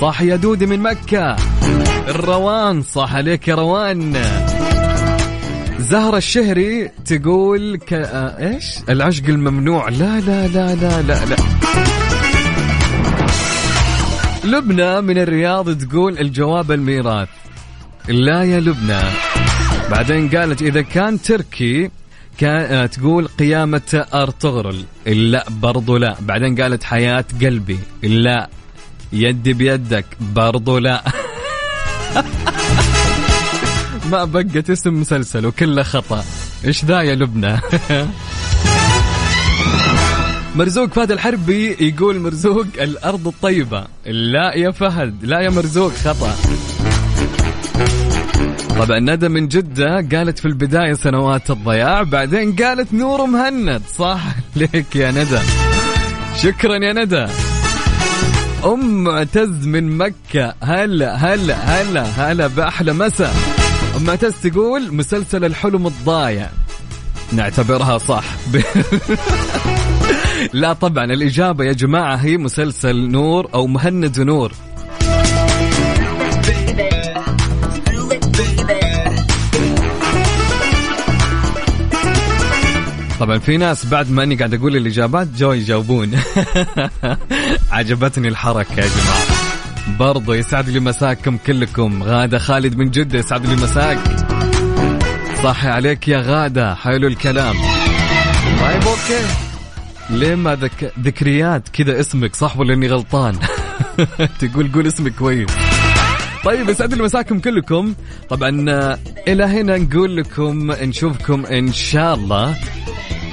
صح 0.00 0.22
يا 0.22 0.36
دودي 0.36 0.66
من 0.66 0.80
مكة. 0.80 1.36
الروان 2.08 2.82
صح 2.82 3.14
عليك 3.14 3.48
يا 3.48 3.54
روان. 3.54 4.22
زهرة 5.78 6.16
الشهري 6.16 6.88
تقول 6.88 7.76
ك... 7.76 7.92
آه 7.92 8.48
إيش؟ 8.48 8.64
العشق 8.88 9.24
الممنوع. 9.24 9.88
لا 9.88 10.20
لا 10.20 10.46
لا 10.46 10.74
لا 10.74 11.02
لا 11.02 11.24
لا. 11.24 11.36
لبنى 14.44 15.00
من 15.00 15.18
الرياض 15.18 15.78
تقول 15.78 16.18
الجواب 16.18 16.72
الميراث. 16.72 17.28
لا 18.08 18.42
يا 18.42 18.60
لبنى. 18.60 19.00
بعدين 19.90 20.28
قالت 20.28 20.62
إذا 20.62 20.82
كان 20.82 21.22
تركي 21.22 21.90
تقول 22.38 23.28
قيامة 23.28 24.06
أرطغرل. 24.14 24.84
لا 25.06 25.44
برضو 25.48 25.96
لا. 25.96 26.16
بعدين 26.20 26.60
قالت 26.60 26.84
حياة 26.84 27.24
قلبي. 27.40 27.78
لا 28.02 28.48
يدي 29.12 29.52
بيدك. 29.52 30.04
برضو 30.20 30.78
لا. 30.78 31.04
ما 34.10 34.24
بقت 34.24 34.70
اسم 34.70 35.00
مسلسل 35.00 35.46
وكله 35.46 35.82
خطأ. 35.82 36.24
إيش 36.64 36.84
ذا 36.84 37.00
يا 37.00 37.14
لبنى؟ 37.14 37.60
مرزوق 40.56 40.92
فهد 40.92 41.12
الحربي 41.12 41.76
يقول 41.80 42.18
مرزوق 42.18 42.66
الأرض 42.80 43.28
الطيبة. 43.28 43.86
لا 44.06 44.54
يا 44.54 44.70
فهد 44.70 45.24
لا 45.24 45.40
يا 45.40 45.50
مرزوق 45.50 45.92
خطأ. 45.92 46.36
طبعا 48.78 48.98
ندى 48.98 49.28
من 49.28 49.48
جدة 49.48 50.06
قالت 50.12 50.38
في 50.38 50.46
البداية 50.46 50.94
سنوات 50.94 51.50
الضياع 51.50 52.02
بعدين 52.02 52.56
قالت 52.56 52.94
نور 52.94 53.26
مهند. 53.26 53.82
صح 53.96 54.20
ليك 54.56 54.96
يا 54.96 55.10
ندى. 55.10 55.38
شكرا 56.36 56.74
يا 56.84 56.92
ندى. 56.92 57.26
أم 58.64 59.04
معتز 59.04 59.66
من 59.66 59.98
مكة. 59.98 60.54
هلا 60.62 61.14
هلا 61.14 61.54
هلا 61.54 62.02
هلا 62.02 62.46
بأحلى 62.46 62.92
مساء. 62.92 63.34
أم 63.96 64.02
معتز 64.02 64.34
تقول 64.42 64.94
مسلسل 64.94 65.44
الحلم 65.44 65.86
الضايع. 65.86 66.50
نعتبرها 67.32 67.98
صح. 67.98 68.24
لا 70.52 70.72
طبعا 70.72 71.04
الإجابة 71.04 71.64
يا 71.64 71.72
جماعة 71.72 72.16
هي 72.16 72.36
مسلسل 72.36 73.10
نور 73.10 73.48
أو 73.54 73.66
مهند 73.66 74.20
نور. 74.20 74.52
طبعا 83.20 83.38
في 83.38 83.56
ناس 83.56 83.86
بعد 83.86 84.10
ما 84.10 84.22
أني 84.22 84.34
قاعد 84.34 84.54
أقول 84.54 84.76
الإجابات 84.76 85.28
جو 85.36 85.52
يجاوبون. 85.52 86.10
عجبتني 87.70 88.28
الحركة 88.28 88.80
يا 88.80 88.88
جماعة. 88.88 89.98
برضو 89.98 90.32
يسعد 90.32 90.68
لي 90.68 90.80
مساكم 90.80 91.36
كلكم. 91.36 92.02
غادة 92.02 92.38
خالد 92.38 92.76
من 92.76 92.90
جدة 92.90 93.18
يسعد 93.18 93.46
لي 93.46 93.56
مساك. 93.56 93.98
صح 95.42 95.68
عليك 95.68 96.08
يا 96.08 96.20
غادة. 96.20 96.74
حلو 96.74 97.06
الكلام. 97.06 97.56
طيب 98.60 98.82
okay. 98.82 99.26
ليه 100.10 100.34
ما 100.34 100.54
ذك... 100.54 100.92
ذكريات 101.00 101.68
كذا 101.68 102.00
اسمك 102.00 102.34
صح 102.36 102.58
ولا 102.58 102.74
اني 102.74 102.88
غلطان؟ 102.88 103.38
تقول 104.40 104.72
قول 104.72 104.86
اسمك 104.86 105.14
كويس. 105.14 105.50
طيب 106.44 106.68
يسعد 106.68 106.94
لي 106.94 107.02
مساكم 107.02 107.38
كلكم. 107.38 107.94
طبعا 108.28 108.48
إلى 109.28 109.44
هنا 109.44 109.78
نقول 109.78 110.16
لكم 110.16 110.72
نشوفكم 110.72 111.46
إن 111.46 111.72
شاء 111.72 112.14
الله. 112.14 112.56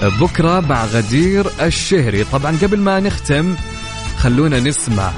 بكرة 0.04 0.60
مع 0.60 0.86
غدير 0.86 1.46
الشهري. 1.62 2.24
طبعا 2.24 2.58
قبل 2.62 2.80
ما 2.80 3.00
نختم 3.00 3.56
خلونا 4.18 4.60
نسمع 4.60 5.12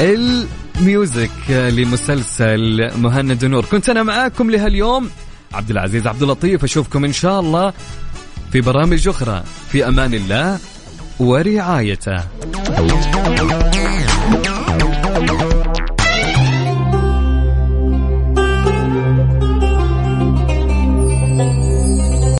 ال 0.00 0.25
music 0.25 1.50
لمسلسل 1.50 2.90
مهند 2.98 3.44
نور. 3.44 3.64
كنت 3.64 3.88
أنا 3.88 4.02
معاكم 4.02 4.50
لهاليوم 4.50 5.10
عبد 5.54 5.70
العزيز 5.70 6.06
عبد 6.06 6.22
اللطيف. 6.22 6.64
أشوفكم 6.64 7.04
إن 7.04 7.12
شاء 7.12 7.40
الله 7.40 7.72
في 8.52 8.60
برامج 8.60 9.08
أخرى. 9.08 9.44
في 9.72 9.88
أمان 9.88 10.14
الله 10.14 10.58
ورعايته. 11.20 12.16